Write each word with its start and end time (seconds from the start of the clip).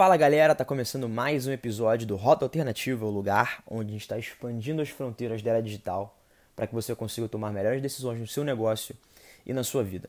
Fala 0.00 0.16
galera, 0.16 0.54
tá 0.54 0.64
começando 0.64 1.06
mais 1.10 1.46
um 1.46 1.52
episódio 1.52 2.06
do 2.06 2.16
Rota 2.16 2.46
Alternativa, 2.46 3.04
o 3.04 3.10
lugar 3.10 3.62
onde 3.70 3.90
a 3.90 3.92
gente 3.92 4.00
está 4.00 4.18
expandindo 4.18 4.80
as 4.80 4.88
fronteiras 4.88 5.42
da 5.42 5.50
era 5.50 5.62
digital 5.62 6.18
para 6.56 6.66
que 6.66 6.74
você 6.74 6.94
consiga 6.94 7.28
tomar 7.28 7.52
melhores 7.52 7.82
decisões 7.82 8.18
no 8.18 8.26
seu 8.26 8.42
negócio 8.42 8.96
e 9.44 9.52
na 9.52 9.62
sua 9.62 9.84
vida. 9.84 10.08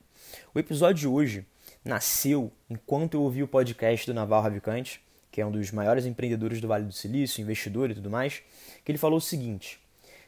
O 0.55 0.59
episódio 0.59 1.01
de 1.01 1.07
hoje 1.09 1.45
nasceu 1.83 2.53
enquanto 2.69 3.15
eu 3.15 3.21
ouvi 3.21 3.43
o 3.43 3.49
podcast 3.49 4.05
do 4.05 4.13
Naval 4.13 4.41
Ravicante, 4.41 5.03
que 5.29 5.41
é 5.41 5.45
um 5.45 5.51
dos 5.51 5.71
maiores 5.71 6.05
empreendedores 6.05 6.61
do 6.61 6.69
Vale 6.69 6.85
do 6.85 6.93
Silício, 6.93 7.41
investidor 7.41 7.91
e 7.91 7.95
tudo 7.95 8.09
mais, 8.09 8.41
que 8.85 8.93
ele 8.93 8.97
falou 8.97 9.17
o 9.17 9.21
seguinte: 9.21 9.77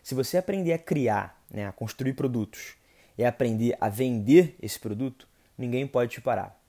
se 0.04 0.14
você 0.14 0.38
aprender 0.38 0.74
a 0.74 0.78
criar, 0.78 1.42
né, 1.50 1.66
a 1.66 1.72
construir 1.72 2.12
produtos 2.16 2.74
e 3.18 3.24
aprender 3.24 3.78
a 3.80 3.88
vender 3.88 4.58
esse 4.62 4.78
produto, 4.78 5.26
ninguém 5.58 5.88
pode 5.88 6.12
te 6.12 6.20
parar 6.20 6.62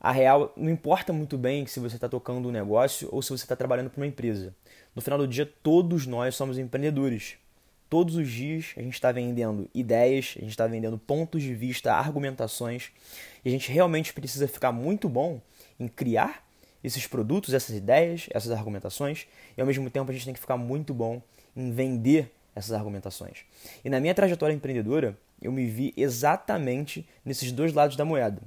a 0.00 0.10
real 0.10 0.50
não 0.56 0.70
importa 0.70 1.12
muito 1.12 1.36
bem 1.36 1.66
se 1.66 1.78
você 1.78 1.96
está 1.96 2.08
tocando 2.08 2.48
um 2.48 2.52
negócio 2.52 3.06
ou 3.12 3.20
se 3.20 3.28
você 3.28 3.44
está 3.44 3.54
trabalhando 3.54 3.90
para 3.90 4.00
uma 4.00 4.06
empresa. 4.06 4.54
No 4.96 5.02
final 5.02 5.18
do 5.18 5.28
dia, 5.28 5.44
todos 5.62 6.06
nós 6.06 6.34
somos 6.34 6.56
empreendedores. 6.56 7.34
Todos 7.90 8.16
os 8.16 8.30
dias 8.30 8.72
a 8.78 8.82
gente 8.82 8.94
está 8.94 9.12
vendendo 9.12 9.68
ideias, 9.74 10.34
a 10.38 10.40
gente 10.40 10.50
está 10.50 10.66
vendendo 10.66 10.96
pontos 10.96 11.42
de 11.42 11.54
vista, 11.54 11.92
argumentações, 11.92 12.90
e 13.44 13.48
a 13.48 13.52
gente 13.52 13.70
realmente 13.70 14.14
precisa 14.14 14.48
ficar 14.48 14.72
muito 14.72 15.06
bom 15.06 15.38
em 15.78 15.86
criar 15.86 16.48
esses 16.82 17.06
produtos, 17.06 17.52
essas 17.52 17.76
ideias, 17.76 18.26
essas 18.30 18.52
argumentações, 18.52 19.26
e 19.54 19.60
ao 19.60 19.66
mesmo 19.66 19.90
tempo 19.90 20.10
a 20.10 20.14
gente 20.14 20.24
tem 20.24 20.32
que 20.32 20.40
ficar 20.40 20.56
muito 20.56 20.94
bom 20.94 21.20
em 21.54 21.70
vender 21.72 22.32
essas 22.54 22.72
argumentações. 22.72 23.44
E 23.84 23.90
na 23.90 24.00
minha 24.00 24.14
trajetória 24.14 24.54
empreendedora, 24.54 25.18
eu 25.42 25.52
me 25.52 25.66
vi 25.66 25.92
exatamente 25.94 27.06
nesses 27.22 27.52
dois 27.52 27.74
lados 27.74 27.96
da 27.96 28.04
moeda 28.04 28.40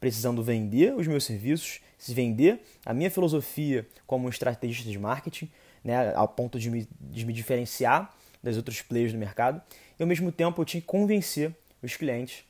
precisando 0.00 0.42
vender 0.42 0.94
os 0.94 1.06
meus 1.06 1.24
serviços, 1.24 1.80
se 1.98 2.12
vender 2.12 2.62
a 2.84 2.92
minha 2.92 3.10
filosofia 3.10 3.86
como 4.06 4.28
estrategista 4.28 4.90
de 4.90 4.98
marketing, 4.98 5.50
né, 5.82 6.12
ao 6.14 6.28
ponto 6.28 6.58
de 6.58 6.70
me, 6.70 6.88
de 7.00 7.24
me 7.24 7.32
diferenciar 7.32 8.14
das 8.42 8.56
outros 8.56 8.82
players 8.82 9.12
do 9.12 9.18
mercado, 9.18 9.60
e 9.98 10.02
ao 10.02 10.06
mesmo 10.06 10.30
tempo 10.30 10.60
eu 10.60 10.64
tinha 10.64 10.80
que 10.80 10.86
convencer 10.86 11.54
os 11.82 11.96
clientes 11.96 12.44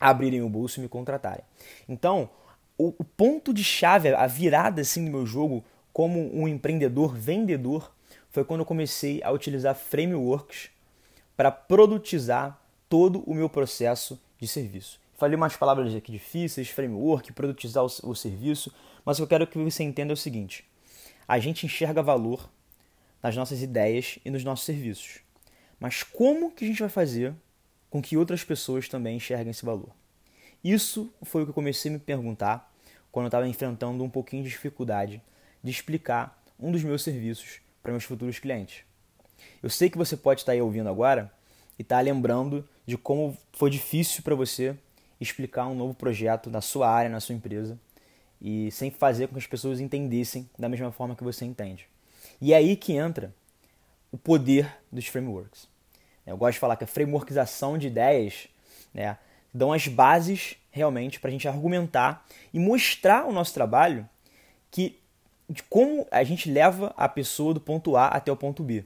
a 0.00 0.10
abrirem 0.10 0.42
o 0.42 0.48
bolso 0.48 0.78
e 0.78 0.82
me 0.82 0.88
contratarem. 0.88 1.44
Então, 1.88 2.28
o, 2.76 2.94
o 2.98 3.04
ponto 3.04 3.54
de 3.54 3.64
chave, 3.64 4.08
a 4.08 4.26
virada 4.26 4.82
assim 4.82 5.04
do 5.04 5.10
meu 5.10 5.24
jogo 5.24 5.64
como 5.92 6.36
um 6.36 6.48
empreendedor 6.48 7.14
vendedor, 7.14 7.92
foi 8.30 8.44
quando 8.44 8.60
eu 8.60 8.66
comecei 8.66 9.22
a 9.22 9.30
utilizar 9.30 9.76
frameworks 9.76 10.68
para 11.36 11.52
produtizar 11.52 12.60
todo 12.88 13.20
o 13.20 13.34
meu 13.34 13.48
processo 13.48 14.20
de 14.38 14.48
serviço. 14.48 15.00
Falei 15.24 15.36
umas 15.36 15.56
palavras 15.56 15.94
aqui 15.94 16.12
difíceis, 16.12 16.68
framework, 16.68 17.32
produtizar 17.32 17.82
o, 17.82 18.10
o 18.10 18.14
serviço, 18.14 18.70
mas 19.06 19.16
o 19.16 19.20
que 19.20 19.22
eu 19.22 19.26
quero 19.26 19.46
que 19.46 19.56
você 19.56 19.82
entenda 19.82 20.12
é 20.12 20.14
o 20.14 20.18
seguinte: 20.18 20.66
a 21.26 21.38
gente 21.38 21.64
enxerga 21.64 22.02
valor 22.02 22.46
nas 23.22 23.34
nossas 23.34 23.62
ideias 23.62 24.18
e 24.22 24.28
nos 24.28 24.44
nossos 24.44 24.66
serviços. 24.66 25.20
Mas 25.80 26.02
como 26.02 26.50
que 26.50 26.66
a 26.66 26.68
gente 26.68 26.80
vai 26.80 26.90
fazer 26.90 27.32
com 27.88 28.02
que 28.02 28.18
outras 28.18 28.44
pessoas 28.44 28.86
também 28.86 29.16
enxerguem 29.16 29.50
esse 29.50 29.64
valor? 29.64 29.88
Isso 30.62 31.10
foi 31.22 31.40
o 31.40 31.46
que 31.46 31.50
eu 31.52 31.54
comecei 31.54 31.90
a 31.90 31.94
me 31.94 31.98
perguntar 31.98 32.70
quando 33.10 33.24
eu 33.24 33.28
estava 33.28 33.48
enfrentando 33.48 34.04
um 34.04 34.10
pouquinho 34.10 34.42
de 34.42 34.50
dificuldade 34.50 35.22
de 35.62 35.70
explicar 35.70 36.38
um 36.60 36.70
dos 36.70 36.84
meus 36.84 37.02
serviços 37.02 37.60
para 37.82 37.92
meus 37.92 38.04
futuros 38.04 38.38
clientes. 38.38 38.84
Eu 39.62 39.70
sei 39.70 39.88
que 39.88 39.96
você 39.96 40.18
pode 40.18 40.42
estar 40.42 40.52
aí 40.52 40.60
ouvindo 40.60 40.90
agora 40.90 41.32
e 41.78 41.82
estar 41.82 41.96
tá 41.96 42.02
lembrando 42.02 42.68
de 42.84 42.98
como 42.98 43.34
foi 43.54 43.70
difícil 43.70 44.22
para 44.22 44.34
você 44.34 44.76
explicar 45.20 45.66
um 45.66 45.74
novo 45.74 45.94
projeto 45.94 46.50
na 46.50 46.60
sua 46.60 46.88
área, 46.88 47.10
na 47.10 47.20
sua 47.20 47.34
empresa, 47.34 47.78
e 48.40 48.70
sem 48.70 48.90
fazer 48.90 49.28
com 49.28 49.34
que 49.34 49.38
as 49.38 49.46
pessoas 49.46 49.80
entendessem 49.80 50.48
da 50.58 50.68
mesma 50.68 50.92
forma 50.92 51.14
que 51.14 51.24
você 51.24 51.44
entende. 51.44 51.88
E 52.40 52.52
é 52.52 52.56
aí 52.56 52.76
que 52.76 52.92
entra 52.92 53.34
o 54.12 54.18
poder 54.18 54.70
dos 54.92 55.06
frameworks. 55.06 55.68
Eu 56.26 56.36
gosto 56.36 56.54
de 56.54 56.60
falar 56.60 56.76
que 56.76 56.84
a 56.84 56.86
frameworkização 56.86 57.76
de 57.76 57.86
ideias 57.86 58.48
né, 58.92 59.18
dão 59.52 59.72
as 59.72 59.86
bases 59.86 60.56
realmente 60.70 61.20
para 61.20 61.28
a 61.28 61.32
gente 61.32 61.46
argumentar 61.46 62.26
e 62.52 62.58
mostrar 62.58 63.26
o 63.26 63.32
nosso 63.32 63.54
trabalho 63.54 64.08
que 64.70 64.98
de 65.48 65.62
como 65.64 66.06
a 66.10 66.24
gente 66.24 66.50
leva 66.50 66.94
a 66.96 67.08
pessoa 67.08 67.52
do 67.52 67.60
ponto 67.60 67.96
A 67.96 68.08
até 68.08 68.32
o 68.32 68.36
ponto 68.36 68.62
B. 68.62 68.84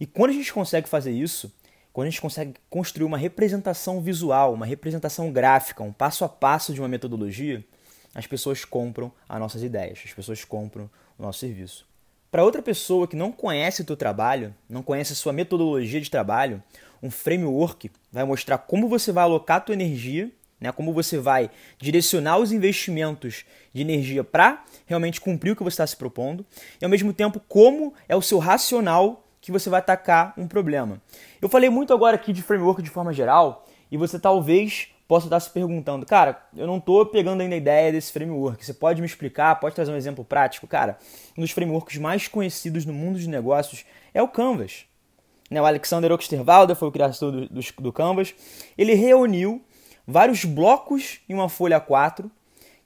E 0.00 0.06
quando 0.06 0.30
a 0.30 0.34
gente 0.34 0.52
consegue 0.52 0.88
fazer 0.88 1.12
isso, 1.12 1.52
quando 1.94 2.08
a 2.08 2.10
gente 2.10 2.20
consegue 2.20 2.54
construir 2.68 3.06
uma 3.06 3.16
representação 3.16 4.02
visual, 4.02 4.52
uma 4.52 4.66
representação 4.66 5.30
gráfica, 5.30 5.80
um 5.80 5.92
passo 5.92 6.24
a 6.24 6.28
passo 6.28 6.74
de 6.74 6.80
uma 6.80 6.88
metodologia, 6.88 7.64
as 8.12 8.26
pessoas 8.26 8.64
compram 8.64 9.12
as 9.28 9.38
nossas 9.38 9.62
ideias, 9.62 10.00
as 10.04 10.12
pessoas 10.12 10.44
compram 10.44 10.90
o 11.16 11.22
nosso 11.22 11.38
serviço. 11.38 11.86
Para 12.32 12.42
outra 12.42 12.60
pessoa 12.60 13.06
que 13.06 13.14
não 13.14 13.30
conhece 13.30 13.82
o 13.82 13.84
teu 13.84 13.96
trabalho, 13.96 14.52
não 14.68 14.82
conhece 14.82 15.12
a 15.12 15.16
sua 15.16 15.32
metodologia 15.32 16.00
de 16.00 16.10
trabalho, 16.10 16.60
um 17.00 17.12
framework 17.12 17.88
vai 18.10 18.24
mostrar 18.24 18.58
como 18.58 18.88
você 18.88 19.12
vai 19.12 19.22
alocar 19.22 19.58
a 19.58 19.60
tua 19.60 19.74
energia, 19.74 20.32
né, 20.60 20.72
como 20.72 20.92
você 20.92 21.16
vai 21.16 21.48
direcionar 21.78 22.38
os 22.38 22.50
investimentos 22.50 23.44
de 23.72 23.82
energia 23.82 24.24
para 24.24 24.64
realmente 24.84 25.20
cumprir 25.20 25.52
o 25.52 25.56
que 25.56 25.62
você 25.62 25.74
está 25.74 25.86
se 25.86 25.96
propondo, 25.96 26.44
e 26.80 26.84
ao 26.84 26.90
mesmo 26.90 27.12
tempo 27.12 27.40
como 27.46 27.94
é 28.08 28.16
o 28.16 28.22
seu 28.22 28.38
racional 28.38 29.23
que 29.44 29.52
você 29.52 29.68
vai 29.68 29.80
atacar 29.80 30.32
um 30.38 30.48
problema. 30.48 31.02
Eu 31.40 31.50
falei 31.50 31.68
muito 31.68 31.92
agora 31.92 32.16
aqui 32.16 32.32
de 32.32 32.40
framework 32.40 32.80
de 32.80 32.88
forma 32.88 33.12
geral 33.12 33.66
e 33.90 33.96
você 33.98 34.18
talvez 34.18 34.88
possa 35.06 35.26
estar 35.26 35.38
se 35.38 35.50
perguntando, 35.50 36.06
cara, 36.06 36.42
eu 36.56 36.66
não 36.66 36.78
estou 36.78 37.04
pegando 37.04 37.42
ainda 37.42 37.54
a 37.54 37.58
ideia 37.58 37.92
desse 37.92 38.10
framework. 38.10 38.64
Você 38.64 38.72
pode 38.72 39.02
me 39.02 39.06
explicar? 39.06 39.60
Pode 39.60 39.74
trazer 39.74 39.92
um 39.92 39.96
exemplo 39.96 40.24
prático? 40.24 40.66
Cara, 40.66 40.96
um 41.36 41.42
dos 41.42 41.50
frameworks 41.50 41.98
mais 41.98 42.26
conhecidos 42.26 42.86
no 42.86 42.94
mundo 42.94 43.18
de 43.18 43.28
negócios 43.28 43.84
é 44.14 44.22
o 44.22 44.28
Canvas. 44.28 44.86
Né, 45.50 45.60
o 45.60 45.66
Alexander 45.66 46.10
Osterwalder 46.10 46.74
foi 46.74 46.88
o 46.88 46.92
criador 46.92 47.30
do, 47.30 47.46
do, 47.46 47.60
do 47.80 47.92
Canvas. 47.92 48.34
Ele 48.78 48.94
reuniu 48.94 49.62
vários 50.06 50.46
blocos 50.46 51.20
em 51.28 51.34
uma 51.34 51.50
folha 51.50 51.78
4 51.78 52.30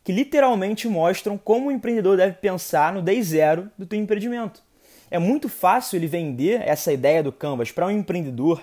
que 0.03 0.11
literalmente 0.11 0.89
mostram 0.89 1.39
como 1.39 1.69
o 1.69 1.73
empreendedor 1.73 2.17
deve 2.17 2.35
pensar 2.39 2.93
no 2.93 3.01
day 3.01 3.23
zero 3.23 3.71
do 3.79 3.87
seu 3.89 4.03
empreendimento. 4.03 4.67
É 5.11 5.19
muito 5.19 5.49
fácil 5.49 5.97
ele 5.97 6.07
vender 6.07 6.61
essa 6.67 6.93
ideia 6.93 7.23
do 7.23 7.33
Canvas 7.33 7.71
para 7.71 7.87
um 7.87 7.91
empreendedor 7.91 8.63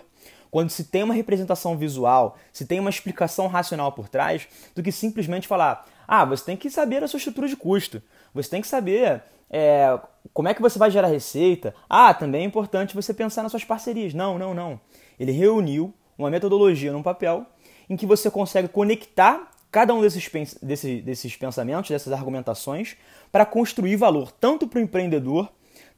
quando 0.51 0.69
se 0.69 0.85
tem 0.85 1.03
uma 1.03 1.13
representação 1.13 1.77
visual, 1.77 2.37
se 2.53 2.65
tem 2.65 2.79
uma 2.79 2.89
explicação 2.89 3.47
racional 3.47 3.91
por 3.91 4.07
trás, 4.07 4.47
do 4.73 4.81
que 4.81 4.91
simplesmente 4.91 5.47
falar: 5.47 5.85
ah, 6.07 6.23
você 6.23 6.45
tem 6.45 6.55
que 6.55 6.69
saber 6.69 7.03
a 7.03 7.07
sua 7.07 7.17
estrutura 7.17 7.47
de 7.47 7.57
custo, 7.57 8.01
você 8.33 8.49
tem 8.49 8.61
que 8.61 8.67
saber 8.67 9.21
é, 9.49 9.99
como 10.33 10.47
é 10.47 10.53
que 10.53 10.61
você 10.61 10.79
vai 10.79 10.89
gerar 10.89 11.07
receita. 11.07 11.75
Ah, 11.89 12.13
também 12.13 12.43
é 12.43 12.45
importante 12.45 12.95
você 12.95 13.13
pensar 13.13 13.43
nas 13.43 13.51
suas 13.51 13.63
parcerias. 13.63 14.13
Não, 14.13 14.37
não, 14.37 14.53
não. 14.53 14.79
Ele 15.19 15.31
reuniu 15.31 15.93
uma 16.17 16.29
metodologia 16.29 16.91
num 16.91 17.03
papel 17.03 17.45
em 17.89 17.97
que 17.97 18.05
você 18.05 18.31
consegue 18.31 18.67
conectar 18.67 19.51
cada 19.71 19.93
um 19.93 20.01
desses, 20.01 20.29
desses, 20.61 21.03
desses 21.03 21.35
pensamentos, 21.35 21.89
dessas 21.89 22.13
argumentações, 22.13 22.95
para 23.31 23.45
construir 23.45 23.97
valor 23.97 24.31
tanto 24.31 24.67
para 24.67 24.79
o 24.79 24.81
empreendedor 24.81 25.49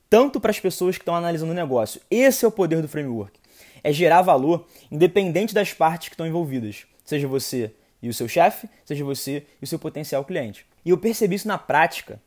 tanto 0.09 0.39
para 0.39 0.51
as 0.51 0.59
pessoas 0.59 0.97
que 0.97 1.01
estão 1.01 1.15
analisando 1.15 1.51
o 1.51 1.55
negócio. 1.55 2.01
Esse 2.09 2.45
é 2.45 2.47
o 2.47 2.51
poder 2.51 2.81
do 2.81 2.87
framework. 2.87 3.39
É 3.83 3.91
gerar 3.91 4.21
valor 4.21 4.67
independente 4.91 5.53
das 5.53 5.73
partes 5.73 6.09
que 6.09 6.15
estão 6.15 6.27
envolvidas, 6.27 6.85
seja 7.05 7.27
você 7.27 7.73
e 8.01 8.09
o 8.09 8.13
seu 8.13 8.27
chefe, 8.27 8.69
seja 8.85 9.03
você 9.03 9.45
e 9.61 9.63
o 9.63 9.67
seu 9.67 9.79
potencial 9.79 10.23
cliente. 10.23 10.65
E 10.85 10.89
eu 10.89 10.97
percebi 10.97 11.35
isso 11.35 11.47
na 11.47 11.57
prática 11.57 12.21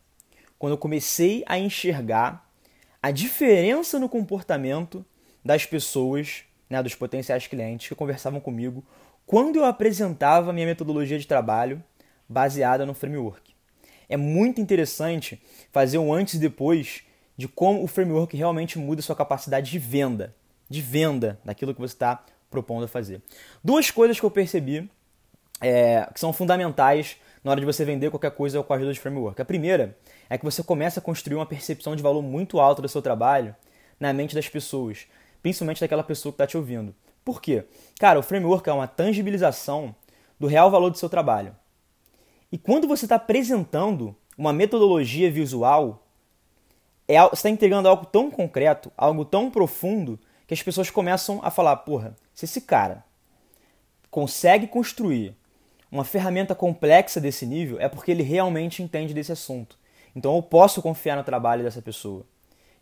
quando 0.58 0.72
eu 0.72 0.78
comecei 0.78 1.42
a 1.46 1.58
enxergar 1.58 2.46
a 3.02 3.10
diferença 3.10 3.98
no 3.98 4.08
comportamento 4.08 5.04
das 5.44 5.64
pessoas, 5.64 6.44
né, 6.68 6.82
dos 6.82 6.94
potenciais 6.94 7.46
clientes 7.46 7.88
que 7.88 7.94
conversavam 7.94 8.40
comigo 8.40 8.84
quando 9.26 9.56
eu 9.56 9.64
apresentava 9.64 10.52
minha 10.52 10.66
metodologia 10.66 11.18
de 11.18 11.26
trabalho 11.26 11.82
baseada 12.28 12.84
no 12.84 12.94
framework. 12.94 13.54
É 14.08 14.16
muito 14.16 14.60
interessante 14.60 15.40
fazer 15.72 15.98
um 15.98 16.12
antes 16.12 16.34
e 16.34 16.38
depois 16.38 17.02
de 17.40 17.48
como 17.48 17.82
o 17.82 17.86
framework 17.86 18.36
realmente 18.36 18.78
muda 18.78 19.00
sua 19.00 19.16
capacidade 19.16 19.70
de 19.70 19.78
venda, 19.78 20.36
de 20.68 20.82
venda 20.82 21.40
daquilo 21.42 21.72
que 21.72 21.80
você 21.80 21.94
está 21.94 22.22
propondo 22.50 22.84
a 22.84 22.88
fazer. 22.88 23.22
Duas 23.64 23.90
coisas 23.90 24.20
que 24.20 24.26
eu 24.26 24.30
percebi 24.30 24.90
é, 25.58 26.06
que 26.12 26.20
são 26.20 26.34
fundamentais 26.34 27.16
na 27.42 27.50
hora 27.50 27.58
de 27.58 27.64
você 27.64 27.82
vender 27.82 28.10
qualquer 28.10 28.32
coisa 28.32 28.62
com 28.62 28.70
a 28.74 28.76
ajuda 28.76 28.92
de 28.92 29.00
framework. 29.00 29.40
A 29.40 29.44
primeira 29.46 29.96
é 30.28 30.36
que 30.36 30.44
você 30.44 30.62
começa 30.62 31.00
a 31.00 31.02
construir 31.02 31.36
uma 31.36 31.46
percepção 31.46 31.96
de 31.96 32.02
valor 32.02 32.20
muito 32.20 32.60
alta 32.60 32.82
do 32.82 32.88
seu 32.90 33.00
trabalho 33.00 33.56
na 33.98 34.12
mente 34.12 34.34
das 34.34 34.46
pessoas, 34.46 35.06
principalmente 35.42 35.80
daquela 35.80 36.02
pessoa 36.02 36.32
que 36.32 36.34
está 36.34 36.46
te 36.46 36.58
ouvindo. 36.58 36.94
Por 37.24 37.40
quê? 37.40 37.64
Cara, 37.98 38.18
o 38.18 38.22
framework 38.22 38.68
é 38.68 38.72
uma 38.74 38.86
tangibilização 38.86 39.94
do 40.38 40.46
real 40.46 40.70
valor 40.70 40.90
do 40.90 40.98
seu 40.98 41.08
trabalho. 41.08 41.56
E 42.52 42.58
quando 42.58 42.86
você 42.86 43.06
está 43.06 43.14
apresentando 43.14 44.14
uma 44.36 44.52
metodologia 44.52 45.30
visual 45.30 46.06
é, 47.16 47.22
você 47.22 47.34
está 47.34 47.50
entregando 47.50 47.88
algo 47.88 48.06
tão 48.06 48.30
concreto, 48.30 48.90
algo 48.96 49.24
tão 49.24 49.50
profundo, 49.50 50.18
que 50.46 50.54
as 50.54 50.62
pessoas 50.62 50.90
começam 50.90 51.40
a 51.42 51.50
falar: 51.50 51.76
porra, 51.76 52.16
se 52.34 52.44
esse 52.44 52.60
cara 52.60 53.04
consegue 54.10 54.66
construir 54.66 55.36
uma 55.90 56.04
ferramenta 56.04 56.54
complexa 56.54 57.20
desse 57.20 57.46
nível, 57.46 57.80
é 57.80 57.88
porque 57.88 58.10
ele 58.10 58.22
realmente 58.22 58.82
entende 58.82 59.14
desse 59.14 59.32
assunto. 59.32 59.78
Então 60.14 60.36
eu 60.36 60.42
posso 60.42 60.82
confiar 60.82 61.16
no 61.16 61.24
trabalho 61.24 61.62
dessa 61.62 61.82
pessoa. 61.82 62.24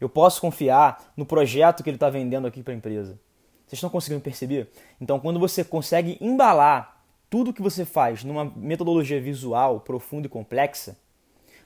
Eu 0.00 0.08
posso 0.08 0.40
confiar 0.40 1.12
no 1.16 1.26
projeto 1.26 1.82
que 1.82 1.90
ele 1.90 1.96
está 1.96 2.08
vendendo 2.08 2.46
aqui 2.46 2.62
para 2.62 2.72
a 2.72 2.76
empresa. 2.76 3.18
Vocês 3.66 3.78
estão 3.78 3.90
conseguindo 3.90 4.22
perceber? 4.22 4.70
Então, 5.00 5.20
quando 5.20 5.38
você 5.38 5.62
consegue 5.62 6.16
embalar 6.20 7.02
tudo 7.28 7.52
que 7.52 7.60
você 7.60 7.84
faz 7.84 8.24
numa 8.24 8.46
metodologia 8.56 9.20
visual 9.20 9.80
profunda 9.80 10.26
e 10.26 10.30
complexa, 10.30 10.96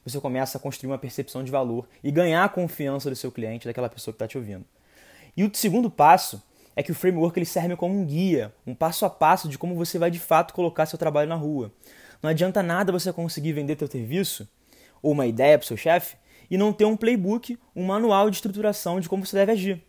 você 0.04 0.20
começa 0.20 0.58
a 0.58 0.60
construir 0.60 0.90
uma 0.90 0.98
percepção 0.98 1.44
de 1.44 1.50
valor 1.50 1.88
e 2.02 2.10
ganhar 2.10 2.44
a 2.44 2.48
confiança 2.48 3.08
do 3.08 3.16
seu 3.16 3.30
cliente, 3.30 3.66
daquela 3.66 3.88
pessoa 3.88 4.12
que 4.12 4.16
está 4.16 4.26
te 4.26 4.36
ouvindo. 4.36 4.64
E 5.36 5.44
o 5.44 5.50
segundo 5.54 5.90
passo 5.90 6.42
é 6.74 6.82
que 6.82 6.90
o 6.90 6.94
framework 6.94 7.38
ele 7.38 7.46
serve 7.46 7.76
como 7.76 7.98
um 7.98 8.04
guia, 8.04 8.52
um 8.66 8.74
passo 8.74 9.04
a 9.04 9.10
passo 9.10 9.48
de 9.48 9.58
como 9.58 9.74
você 9.74 9.98
vai 9.98 10.10
de 10.10 10.18
fato 10.18 10.54
colocar 10.54 10.86
seu 10.86 10.98
trabalho 10.98 11.28
na 11.28 11.34
rua. 11.34 11.72
Não 12.22 12.30
adianta 12.30 12.62
nada 12.62 12.92
você 12.92 13.12
conseguir 13.12 13.52
vender 13.52 13.78
seu 13.78 13.88
serviço 13.88 14.48
ou 15.02 15.12
uma 15.12 15.26
ideia 15.26 15.58
para 15.58 15.64
o 15.64 15.68
seu 15.68 15.76
chefe 15.76 16.16
e 16.50 16.56
não 16.56 16.72
ter 16.72 16.84
um 16.84 16.96
playbook, 16.96 17.58
um 17.74 17.84
manual 17.84 18.30
de 18.30 18.36
estruturação 18.36 19.00
de 19.00 19.08
como 19.08 19.24
você 19.24 19.36
deve 19.36 19.52
agir. 19.52 19.82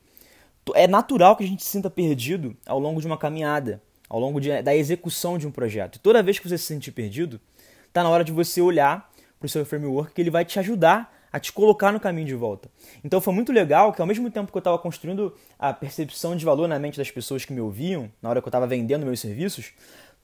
É 0.74 0.88
natural 0.88 1.36
que 1.36 1.44
a 1.44 1.48
gente 1.48 1.64
se 1.64 1.70
sinta 1.70 1.90
perdido 1.90 2.56
ao 2.66 2.80
longo 2.80 3.02
de 3.02 3.08
uma 3.08 3.18
caminhada, 3.18 3.82
ao 4.10 4.20
longo 4.20 4.40
de, 4.40 4.62
da 4.62 4.76
execução 4.76 5.38
de 5.38 5.46
um 5.46 5.52
projeto. 5.52 6.00
Toda 6.00 6.24
vez 6.24 6.40
que 6.40 6.48
você 6.48 6.58
se 6.58 6.66
sentir 6.66 6.92
perdido, 6.92 7.40
está 7.88 8.02
na 8.02 8.10
hora 8.10 8.24
de 8.24 8.32
você 8.32 8.62
olhar 8.62 9.12
para 9.44 9.48
o 9.48 9.50
seu 9.50 9.66
framework 9.66 10.14
que 10.14 10.22
ele 10.22 10.30
vai 10.30 10.46
te 10.46 10.58
ajudar 10.58 11.14
a 11.30 11.38
te 11.38 11.52
colocar 11.52 11.92
no 11.92 12.00
caminho 12.00 12.26
de 12.26 12.34
volta. 12.34 12.70
Então 13.04 13.20
foi 13.20 13.34
muito 13.34 13.52
legal 13.52 13.92
que 13.92 14.00
ao 14.00 14.08
mesmo 14.08 14.32
tempo 14.32 14.50
que 14.50 14.58
eu 14.58 14.60
estava 14.60 14.80
construindo 14.80 15.36
a 15.60 15.74
percepção 15.74 16.34
de 16.34 16.46
valor 16.46 16.66
na 16.70 16.80
mente 16.80 16.98
das 16.98 17.12
pessoas 17.12 17.44
que 17.44 17.52
me 17.52 17.60
ouviam, 17.60 18.10
na 18.22 18.30
hora 18.30 18.42
que 18.42 18.48
eu 18.48 18.50
estava 18.50 18.66
vendendo 18.66 19.06
meus 19.06 19.20
serviços, 19.20 19.74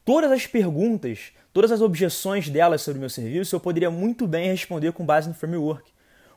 todas 0.06 0.32
as 0.32 0.48
perguntas, 0.48 1.34
todas 1.52 1.70
as 1.70 1.82
objeções 1.82 2.48
delas 2.48 2.82
sobre 2.82 2.98
o 2.98 3.02
meu 3.02 3.10
serviço, 3.10 3.54
eu 3.54 3.60
poderia 3.60 3.92
muito 3.92 4.26
bem 4.26 4.48
responder 4.48 4.94
com 4.94 5.06
base 5.06 5.28
no 5.28 5.36
framework, 5.36 5.92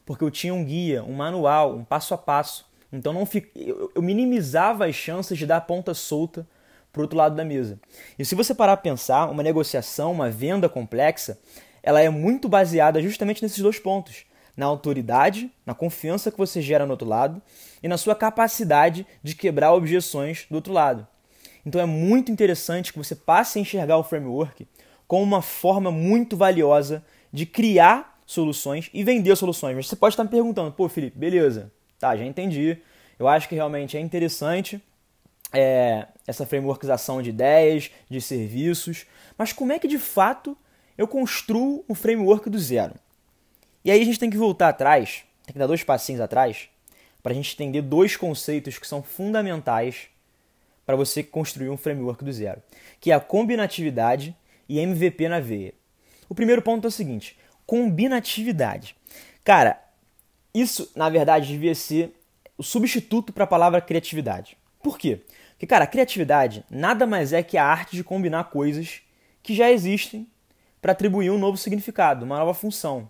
porque 0.04 0.24
eu 0.24 0.30
tinha 0.30 0.52
um 0.52 0.64
guia, 0.64 1.04
um 1.04 1.12
manual, 1.12 1.76
um 1.76 1.84
passo 1.84 2.14
a 2.14 2.18
passo. 2.18 2.66
Então 2.92 3.12
não 3.12 3.24
fic... 3.24 3.48
eu 3.94 4.02
minimizava 4.02 4.86
as 4.86 4.94
chances 4.96 5.38
de 5.38 5.46
dar 5.46 5.58
a 5.58 5.60
ponta 5.60 5.94
solta 5.94 6.44
para 6.92 7.02
outro 7.02 7.16
lado 7.16 7.36
da 7.36 7.44
mesa. 7.44 7.78
E 8.18 8.24
se 8.24 8.34
você 8.34 8.52
parar 8.52 8.72
a 8.72 8.76
pensar, 8.76 9.30
uma 9.30 9.42
negociação, 9.42 10.10
uma 10.10 10.30
venda 10.30 10.68
complexa, 10.68 11.38
ela 11.82 12.00
é 12.00 12.08
muito 12.08 12.48
baseada 12.48 13.02
justamente 13.02 13.42
nesses 13.42 13.58
dois 13.58 13.78
pontos 13.78 14.24
na 14.56 14.66
autoridade, 14.66 15.50
na 15.64 15.74
confiança 15.74 16.30
que 16.30 16.38
você 16.38 16.60
gera 16.60 16.84
no 16.84 16.92
outro 16.92 17.08
lado 17.08 17.40
e 17.82 17.88
na 17.88 17.96
sua 17.96 18.14
capacidade 18.14 19.06
de 19.22 19.34
quebrar 19.34 19.72
objeções 19.72 20.46
do 20.50 20.56
outro 20.56 20.72
lado. 20.72 21.06
Então 21.64 21.80
é 21.80 21.86
muito 21.86 22.30
interessante 22.30 22.92
que 22.92 22.98
você 22.98 23.14
passe 23.14 23.58
a 23.58 23.62
enxergar 23.62 23.96
o 23.96 24.04
framework 24.04 24.66
como 25.06 25.22
uma 25.22 25.42
forma 25.42 25.90
muito 25.90 26.36
valiosa 26.36 27.04
de 27.32 27.46
criar 27.46 28.20
soluções 28.26 28.90
e 28.92 29.04
vender 29.04 29.36
soluções. 29.36 29.76
Mas 29.76 29.88
você 29.88 29.96
pode 29.96 30.14
estar 30.14 30.24
me 30.24 30.30
perguntando, 30.30 30.72
pô, 30.72 30.88
Felipe, 30.88 31.18
beleza, 31.18 31.72
tá, 31.98 32.16
já 32.16 32.24
entendi. 32.24 32.78
Eu 33.18 33.28
acho 33.28 33.48
que 33.48 33.54
realmente 33.54 33.96
é 33.96 34.00
interessante 34.00 34.82
é, 35.52 36.06
essa 36.26 36.46
frameworkização 36.46 37.22
de 37.22 37.30
ideias, 37.30 37.90
de 38.08 38.20
serviços, 38.20 39.06
mas 39.36 39.52
como 39.52 39.72
é 39.72 39.78
que 39.78 39.86
de 39.86 39.98
fato 39.98 40.56
eu 41.02 41.08
construo 41.08 41.84
um 41.88 41.94
framework 41.94 42.48
do 42.48 42.58
zero? 42.58 42.94
E 43.84 43.90
aí 43.90 44.00
a 44.00 44.04
gente 44.04 44.20
tem 44.20 44.30
que 44.30 44.36
voltar 44.36 44.68
atrás, 44.68 45.24
tem 45.44 45.52
que 45.52 45.58
dar 45.58 45.66
dois 45.66 45.82
passinhos 45.82 46.20
atrás, 46.20 46.68
para 47.20 47.32
a 47.32 47.34
gente 47.34 47.54
entender 47.54 47.82
dois 47.82 48.16
conceitos 48.16 48.78
que 48.78 48.86
são 48.86 49.02
fundamentais 49.02 50.06
para 50.86 50.94
você 50.94 51.22
construir 51.22 51.70
um 51.70 51.76
framework 51.76 52.24
do 52.24 52.32
zero, 52.32 52.62
que 53.00 53.10
é 53.10 53.14
a 53.14 53.20
combinatividade 53.20 54.36
e 54.68 54.78
MVP 54.78 55.28
na 55.28 55.40
veia. 55.40 55.74
O 56.28 56.34
primeiro 56.34 56.62
ponto 56.62 56.86
é 56.86 56.88
o 56.88 56.92
seguinte: 56.92 57.36
combinatividade. 57.66 58.94
Cara, 59.42 59.82
isso 60.54 60.90
na 60.94 61.08
verdade 61.08 61.48
devia 61.48 61.74
ser 61.74 62.14
o 62.56 62.62
substituto 62.62 63.32
para 63.32 63.44
a 63.44 63.48
palavra 63.48 63.80
criatividade. 63.80 64.56
Por 64.80 64.96
quê? 64.96 65.20
Porque, 65.52 65.66
cara, 65.66 65.86
criatividade 65.86 66.64
nada 66.70 67.06
mais 67.06 67.32
é 67.32 67.42
que 67.42 67.58
a 67.58 67.64
arte 67.64 67.96
de 67.96 68.04
combinar 68.04 68.44
coisas 68.44 69.02
que 69.42 69.54
já 69.54 69.70
existem 69.70 70.28
para 70.82 70.90
atribuir 70.90 71.30
um 71.30 71.38
novo 71.38 71.56
significado, 71.56 72.24
uma 72.24 72.40
nova 72.40 72.52
função. 72.52 73.08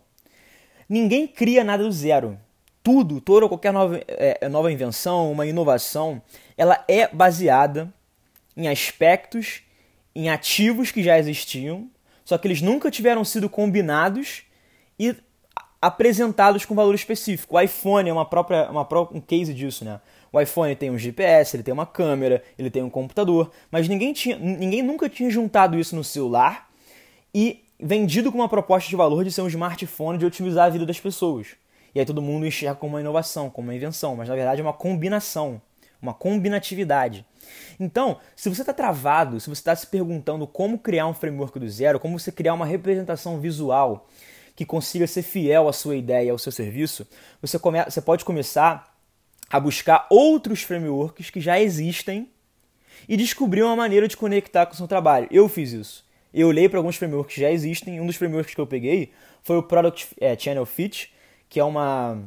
Ninguém 0.87 1.27
cria 1.27 1.65
nada 1.65 1.83
do 1.83 1.91
zero. 1.91 2.39
Tudo, 2.83 3.19
toda 3.19 3.47
ou 3.47 3.49
qualquer 3.49 3.73
nova, 3.73 3.99
é, 4.07 4.39
é, 4.43 4.49
nova 4.49 4.71
invenção, 4.71 5.33
uma 5.33 5.47
inovação, 5.47 6.21
ela 6.57 6.85
é 6.87 7.09
baseada 7.09 7.93
em 8.55 8.69
aspectos, 8.69 9.63
em 10.15 10.29
ativos 10.29 10.91
que 10.91 11.03
já 11.03 11.19
existiam, 11.19 11.89
só 12.25 12.37
que 12.37 12.47
eles 12.47 12.61
nunca 12.61 12.91
tiveram 12.91 13.25
sido 13.25 13.49
combinados 13.49 14.43
e 14.99 15.17
apresentados 15.81 16.67
com 16.67 16.75
valor 16.75 16.95
específico. 16.95 17.57
O 17.57 17.61
iPhone 17.61 18.11
é 18.11 18.13
uma 18.13 18.27
própria, 18.27 18.71
uma 18.71 18.85
própria, 18.85 19.17
um 19.17 19.21
case 19.21 19.55
disso, 19.55 19.85
né? 19.85 19.99
O 20.31 20.41
iPhone 20.41 20.77
tem 20.77 20.91
um 20.91 20.99
GPS, 20.99 21.57
ele 21.57 21.63
tem 21.63 21.73
uma 21.73 21.87
câmera, 21.87 22.43
ele 22.59 22.71
tem 22.71 22.83
um 22.83 22.91
computador, 22.91 23.51
mas 23.71 23.89
ninguém, 23.89 24.13
tinha, 24.13 24.37
ninguém 24.39 24.83
nunca 24.83 25.09
tinha 25.09 25.31
juntado 25.31 25.79
isso 25.79 25.97
no 25.97 26.05
celular 26.05 26.72
e 27.35 27.65
vendido 27.79 28.31
com 28.31 28.39
uma 28.39 28.49
proposta 28.49 28.89
de 28.89 28.97
valor 28.97 29.25
de 29.25 29.33
ser 29.33 29.43
um 29.43 29.49
smartphone 29.49 30.19
de 30.19 30.27
otimizar 30.27 30.67
a 30.67 30.71
vida 30.71 30.87
das 30.87 31.01
pessoas. 31.01 31.49
E 31.95 32.01
aí 32.01 32.07
todo 32.07 32.23
mundo 32.23 32.47
enxerga 32.47 32.77
como 32.77 32.95
uma 32.95 33.01
inovação, 33.01 33.51
como 33.51 33.69
uma 33.69 33.75
invenção, 33.75 34.17
mas 34.17 34.29
na 34.29 34.35
verdade 34.35 34.61
é 34.61 34.65
uma 34.65 34.73
combinação, 34.73 35.61
uma 36.01 36.15
combinatividade. 36.15 37.27
Então, 37.79 38.19
se 38.37 38.49
você 38.49 38.63
está 38.63 38.73
travado, 38.73 39.41
se 39.41 39.49
você 39.49 39.61
está 39.61 39.75
se 39.75 39.87
perguntando 39.87 40.47
como 40.47 40.79
criar 40.79 41.07
um 41.07 41.15
framework 41.15 41.59
do 41.59 41.69
zero, 41.69 42.01
como 42.01 42.19
você 42.19 42.33
criar 42.33 42.55
uma 42.55 42.65
representação 42.65 43.41
visual 43.41 44.09
que 44.55 44.65
consiga 44.65 45.07
ser 45.07 45.23
fiel 45.23 45.69
à 45.69 45.73
sua 45.73 45.97
ideia, 45.97 46.33
ao 46.33 46.39
seu 46.39 46.53
serviço, 46.53 47.07
você, 47.41 47.59
come 47.59 47.83
você 47.85 48.01
pode 48.01 48.25
começar 48.25 48.95
a 49.51 49.61
buscar 49.61 50.07
outros 50.09 50.63
frameworks 50.63 51.31
que 51.31 51.41
já 51.41 51.61
existem 51.61 52.29
e 53.09 53.17
descobrir 53.17 53.63
uma 53.63 53.77
maneira 53.77 54.07
de 54.09 54.17
conectar 54.17 54.67
com 54.67 54.73
o 54.75 54.77
seu 54.77 54.89
trabalho. 54.89 55.29
Eu 55.31 55.49
fiz 55.49 55.73
isso. 55.73 56.05
Eu 56.33 56.49
olhei 56.49 56.69
para 56.69 56.79
alguns 56.79 56.97
frameworks 56.97 57.35
que 57.35 57.41
já 57.41 57.51
existem. 57.51 58.01
Um 58.01 58.07
dos 58.07 58.17
frameworks 58.17 58.55
que 58.55 58.61
eu 58.61 58.67
peguei 58.67 59.13
foi 59.43 59.57
o 59.57 59.63
Product 59.63 60.09
é, 60.21 60.37
Channel 60.39 60.65
Fit, 60.65 61.13
que 61.49 61.61
é 61.61 61.65
uma, 61.65 62.19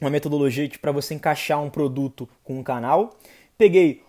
uma 0.00 0.10
metodologia 0.10 0.68
para 0.80 0.92
você 0.92 1.14
encaixar 1.14 1.62
um 1.62 1.70
produto 1.70 2.28
com 2.42 2.58
um 2.58 2.62
canal. 2.62 3.16
Peguei 3.56 4.02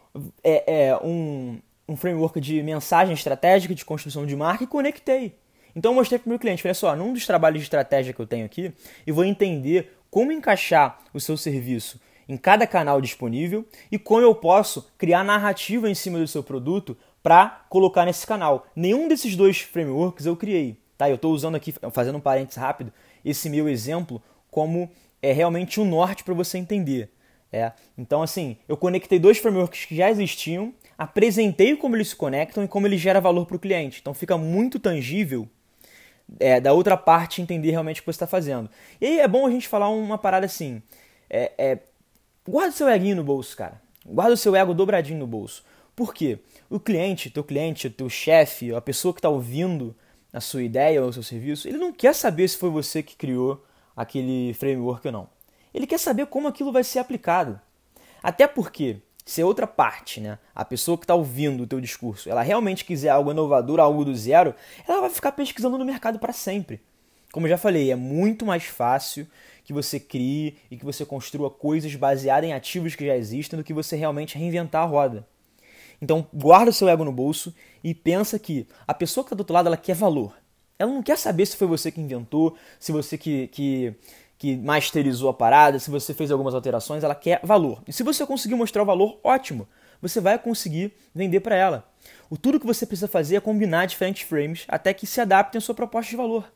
é, 0.44 0.88
é, 0.88 0.98
um, 0.98 1.60
um 1.88 1.96
framework 1.96 2.42
de 2.42 2.62
mensagem 2.64 3.14
estratégica, 3.14 3.76
de 3.76 3.86
construção 3.86 4.26
de 4.26 4.36
marca 4.36 4.64
e 4.64 4.68
conectei. 4.68 5.36
Então 5.76 5.92
eu 5.92 5.96
mostrei 5.96 6.18
para 6.18 6.28
o 6.28 6.30
meu 6.30 6.40
cliente, 6.40 6.64
falei 6.64 6.74
só, 6.74 6.96
num 6.96 7.14
dos 7.14 7.28
trabalhos 7.28 7.60
de 7.60 7.66
estratégia 7.66 8.12
que 8.12 8.20
eu 8.20 8.26
tenho 8.26 8.46
aqui, 8.46 8.74
eu 9.06 9.14
vou 9.14 9.24
entender 9.24 9.94
como 10.10 10.32
encaixar 10.32 10.98
o 11.14 11.20
seu 11.20 11.38
serviço 11.38 12.00
em 12.28 12.36
cada 12.36 12.68
canal 12.68 13.00
disponível 13.00 13.66
e 13.92 13.98
como 13.98 14.22
eu 14.22 14.36
posso 14.36 14.90
criar 14.98 15.24
narrativa 15.24 15.90
em 15.90 15.96
cima 15.96 16.20
do 16.20 16.28
seu 16.28 16.44
produto 16.44 16.98
para 17.28 17.66
colocar 17.68 18.06
nesse 18.06 18.26
canal. 18.26 18.68
Nenhum 18.74 19.10
desses 19.10 19.36
dois 19.36 19.60
frameworks 19.60 20.26
eu 20.26 20.38
criei. 20.38 20.78
Tá? 20.98 21.10
Eu 21.10 21.16
estou 21.16 21.34
usando 21.34 21.56
aqui, 21.56 21.74
fazendo 21.92 22.18
um 22.18 22.22
parênteses 22.22 22.56
rápido, 22.56 22.94
esse 23.26 23.50
meu 23.50 23.68
exemplo 23.68 24.24
como 24.50 24.90
é 25.22 25.34
realmente 25.34 25.78
um 25.82 25.84
norte 25.84 26.24
para 26.24 26.34
você 26.34 26.58
entender. 26.58 27.12
É. 27.52 27.74
Então, 27.98 28.22
assim, 28.24 28.56
eu 28.66 28.78
conectei 28.78 29.20
dois 29.20 29.40
frameworks 29.40 29.84
que 29.84 29.94
já 29.94 30.10
existiam, 30.10 30.74
apresentei 30.98 31.76
como 31.76 31.98
eles 31.98 32.08
se 32.08 32.16
conectam 32.16 32.64
e 32.64 32.68
como 32.68 32.88
ele 32.88 32.98
gera 32.98 33.20
valor 33.20 33.46
para 33.46 33.58
o 33.58 33.60
cliente. 33.60 34.00
Então, 34.02 34.14
fica 34.14 34.38
muito 34.38 34.80
tangível 34.80 35.50
é, 36.40 36.62
da 36.62 36.72
outra 36.72 36.96
parte 36.96 37.42
entender 37.42 37.72
realmente 37.72 38.00
o 38.00 38.04
que 38.04 38.06
você 38.06 38.16
está 38.16 38.28
fazendo. 38.28 38.70
E 39.02 39.06
aí 39.06 39.20
é 39.20 39.28
bom 39.28 39.46
a 39.46 39.52
gente 39.52 39.68
falar 39.68 39.90
uma 39.90 40.18
parada 40.18 40.46
assim: 40.46 40.82
é, 41.30 41.52
é, 41.58 41.80
guarda 42.48 42.70
o 42.70 42.78
seu 42.78 42.88
eguinho 42.88 43.18
no 43.18 43.24
bolso, 43.26 43.58
cara. 43.58 43.82
Guarda 44.06 44.34
o 44.34 44.38
seu 44.38 44.56
ego 44.56 44.74
dobradinho 44.74 45.20
no 45.20 45.28
bolso. 45.28 45.66
Por 45.98 46.14
quê? 46.14 46.38
O 46.70 46.80
cliente, 46.80 47.30
teu 47.30 47.44
cliente, 47.44 47.90
teu 47.90 48.10
chefe, 48.10 48.76
a 48.76 48.82
pessoa 48.82 49.14
que 49.14 49.20
está 49.20 49.30
ouvindo 49.30 49.96
a 50.34 50.42
sua 50.42 50.64
ideia 50.64 51.02
ou 51.02 51.08
o 51.08 51.14
seu 51.14 51.24
serviço, 51.24 51.68
ele 51.68 51.78
não 51.78 51.94
quer 51.94 52.14
saber 52.14 52.48
se 52.48 52.58
foi 52.58 52.70
você 52.70 53.02
que 53.02 53.16
criou 53.16 53.66
aquele 53.96 54.54
framework 54.54 55.08
ou 55.08 55.12
não. 55.14 55.30
Ele 55.74 55.88
quer 55.88 55.98
saber 55.98 56.26
como 56.28 56.48
aquilo 56.48 56.72
vai 56.72 56.84
ser 56.84 57.00
aplicado. 57.00 57.60
Até 58.22 58.48
porque, 58.48 58.98
se 59.26 59.42
a 59.42 59.46
outra 59.46 59.66
parte, 59.66 60.20
né, 60.20 60.38
a 60.54 60.66
pessoa 60.66 60.98
que 60.98 61.06
está 61.06 61.16
ouvindo 61.16 61.64
o 61.64 61.68
teu 61.68 61.80
discurso, 61.80 62.30
ela 62.30 62.42
realmente 62.42 62.84
quiser 62.84 63.10
algo 63.10 63.32
inovador, 63.32 63.80
algo 63.80 64.04
do 64.04 64.14
zero, 64.14 64.54
ela 64.86 65.02
vai 65.02 65.10
ficar 65.10 65.32
pesquisando 65.32 65.78
no 65.78 65.86
mercado 65.86 66.20
para 66.20 66.34
sempre. 66.34 66.82
Como 67.32 67.46
eu 67.46 67.50
já 67.52 67.58
falei, 67.58 67.92
é 67.92 67.96
muito 67.96 68.46
mais 68.46 68.66
fácil 68.66 69.26
que 69.64 69.72
você 69.72 70.00
crie 70.00 70.58
e 70.70 70.76
que 70.76 70.84
você 70.84 71.06
construa 71.06 71.50
coisas 71.50 71.94
baseadas 71.96 72.50
em 72.50 72.54
ativos 72.54 72.96
que 72.96 73.06
já 73.06 73.16
existem 73.16 73.58
do 73.58 73.64
que 73.64 73.74
você 73.74 73.96
realmente 73.96 74.38
reinventar 74.38 74.84
a 74.84 74.86
roda. 74.86 75.26
Então, 76.02 76.28
guarda 76.34 76.70
o 76.70 76.74
seu 76.74 76.88
ego 76.88 77.04
no 77.04 77.12
bolso 77.12 77.54
e 77.84 77.94
pensa 77.94 78.38
que 78.38 78.68
a 78.88 78.94
pessoa 78.94 79.24
que 79.24 79.28
está 79.28 79.36
do 79.36 79.42
outro 79.42 79.54
lado 79.54 79.68
ela 79.68 79.78
quer 79.78 79.96
valor. 79.96 80.34
Ela 80.78 80.92
não 80.92 81.02
quer 81.02 81.18
saber 81.18 81.46
se 81.46 81.58
foi 81.58 81.68
você 81.68 81.92
que 81.92 82.00
inventou, 82.00 82.56
se 82.80 82.92
você 82.92 83.18
que, 83.18 83.48
que, 83.48 83.96
que 84.38 84.56
masterizou 84.58 85.30
a 85.30 85.34
parada, 85.34 85.80
se 85.80 85.90
você 85.90 86.14
fez 86.14 86.32
algumas 86.32 86.54
alterações, 86.54 87.04
ela 87.04 87.16
quer 87.16 87.40
valor. 87.44 87.82
E 87.88 87.94
se 87.94 88.04
você 88.04 88.26
conseguir 88.26 88.56
mostrar 88.56 88.84
o 88.84 88.86
valor, 88.86 89.20
ótimo, 89.24 89.68
você 90.00 90.22
vai 90.22 90.38
conseguir 90.38 90.94
vender 91.14 91.40
para 91.40 91.56
ela. 91.56 91.90
O 92.30 92.38
tudo 92.38 92.60
que 92.60 92.66
você 92.66 92.86
precisa 92.86 93.08
fazer 93.08 93.38
é 93.38 93.42
combinar 93.42 93.88
diferentes 93.88 94.22
frames 94.22 94.66
até 94.68 94.94
que 94.94 95.08
se 95.08 95.20
adaptem 95.20 95.58
à 95.58 95.62
sua 95.62 95.74
proposta 95.74 96.12
de 96.12 96.18
valor. 96.18 96.52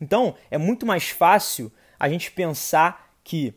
Então, 0.00 0.36
é 0.50 0.56
muito 0.56 0.86
mais 0.86 1.08
fácil 1.08 1.72
a 1.98 2.08
gente 2.08 2.30
pensar 2.30 3.10
que 3.24 3.54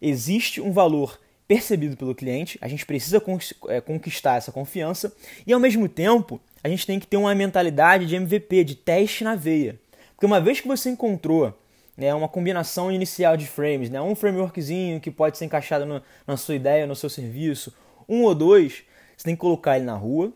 existe 0.00 0.60
um 0.60 0.72
valor 0.72 1.20
percebido 1.46 1.96
pelo 1.96 2.14
cliente, 2.14 2.58
a 2.60 2.68
gente 2.68 2.86
precisa 2.86 3.22
é, 3.68 3.80
conquistar 3.80 4.36
essa 4.36 4.50
confiança 4.50 5.12
e, 5.46 5.52
ao 5.52 5.60
mesmo 5.60 5.88
tempo, 5.88 6.40
a 6.62 6.68
gente 6.68 6.86
tem 6.86 6.98
que 6.98 7.06
ter 7.06 7.16
uma 7.16 7.34
mentalidade 7.34 8.06
de 8.06 8.16
MVP, 8.16 8.64
de 8.64 8.74
teste 8.74 9.24
na 9.24 9.34
veia. 9.34 9.78
Porque 10.14 10.26
uma 10.26 10.40
vez 10.40 10.60
que 10.60 10.68
você 10.68 10.90
encontrou 10.90 11.52
né, 11.96 12.14
uma 12.14 12.28
combinação 12.28 12.90
inicial 12.90 13.36
de 13.36 13.46
frames, 13.46 13.90
né, 13.90 14.00
um 14.00 14.14
frameworkzinho 14.14 15.00
que 15.00 15.10
pode 15.10 15.36
ser 15.36 15.44
encaixado 15.44 15.84
no, 15.84 16.02
na 16.26 16.36
sua 16.36 16.54
ideia, 16.54 16.86
no 16.86 16.96
seu 16.96 17.10
serviço, 17.10 17.72
um 18.08 18.22
ou 18.22 18.34
dois, 18.34 18.82
você 19.16 19.24
tem 19.24 19.34
que 19.34 19.40
colocar 19.40 19.76
ele 19.76 19.84
na 19.84 19.94
rua, 19.94 20.32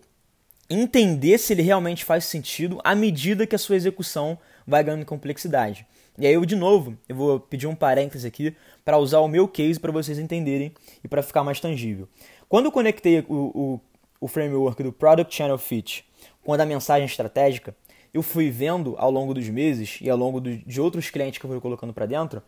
entender 0.68 1.38
se 1.38 1.52
ele 1.52 1.62
realmente 1.62 2.04
faz 2.04 2.24
sentido 2.24 2.78
à 2.84 2.94
medida 2.94 3.46
que 3.46 3.54
a 3.54 3.58
sua 3.58 3.76
execução 3.76 4.38
vai 4.66 4.84
ganhando 4.84 5.06
complexidade. 5.06 5.86
E 6.18 6.26
aí 6.26 6.34
eu 6.34 6.44
de 6.44 6.56
novo, 6.56 6.98
eu 7.08 7.16
vou 7.16 7.40
pedir 7.40 7.66
um 7.66 7.74
parêntese 7.74 8.26
aqui 8.26 8.54
para 8.88 8.96
usar 8.96 9.18
o 9.20 9.28
meu 9.28 9.46
case 9.46 9.78
para 9.78 9.92
vocês 9.92 10.18
entenderem 10.18 10.72
e 11.04 11.08
para 11.08 11.22
ficar 11.22 11.44
mais 11.44 11.60
tangível. 11.60 12.08
Quando 12.48 12.64
eu 12.64 12.72
conectei 12.72 13.22
o, 13.28 13.34
o, 13.34 13.80
o 14.18 14.26
framework 14.26 14.82
do 14.82 14.90
Product 14.90 15.34
Channel 15.34 15.58
Fit 15.58 16.06
com 16.42 16.54
a 16.54 16.56
da 16.56 16.64
mensagem 16.64 17.04
estratégica, 17.04 17.76
eu 18.14 18.22
fui 18.22 18.48
vendo 18.48 18.94
ao 18.96 19.10
longo 19.10 19.34
dos 19.34 19.46
meses 19.50 19.98
e 20.00 20.08
ao 20.08 20.16
longo 20.16 20.40
do, 20.40 20.56
de 20.56 20.80
outros 20.80 21.10
clientes 21.10 21.38
que 21.38 21.44
eu 21.44 21.50
fui 21.50 21.60
colocando 21.60 21.92
para 21.92 22.06
dentro 22.06 22.42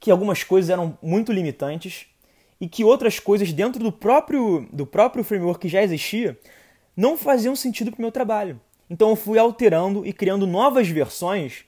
que 0.00 0.10
algumas 0.10 0.42
coisas 0.42 0.68
eram 0.68 0.98
muito 1.00 1.30
limitantes 1.30 2.06
e 2.60 2.68
que 2.68 2.82
outras 2.82 3.20
coisas 3.20 3.52
dentro 3.52 3.80
do 3.80 3.92
próprio, 3.92 4.66
do 4.72 4.84
próprio 4.84 5.22
framework 5.22 5.60
que 5.60 5.68
já 5.68 5.80
existia 5.80 6.36
não 6.96 7.16
faziam 7.16 7.54
sentido 7.54 7.92
para 7.92 8.00
o 8.00 8.02
meu 8.02 8.10
trabalho. 8.10 8.60
Então 8.90 9.10
eu 9.10 9.16
fui 9.16 9.38
alterando 9.38 10.04
e 10.04 10.12
criando 10.12 10.44
novas 10.44 10.88
versões 10.88 11.64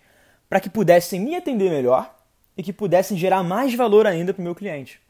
para 0.49 0.59
que 0.59 0.69
pudessem 0.69 1.21
me 1.21 1.37
atender 1.37 1.71
melhor 1.71 2.16
e 2.57 2.63
que 2.63 2.73
pudessem 2.73 3.17
gerar 3.17 3.43
mais 3.43 3.75
valor 3.75 4.07
ainda 4.07 4.33
para 4.33 4.41
o 4.41 4.45
meu 4.45 4.55
cliente. 4.55 5.01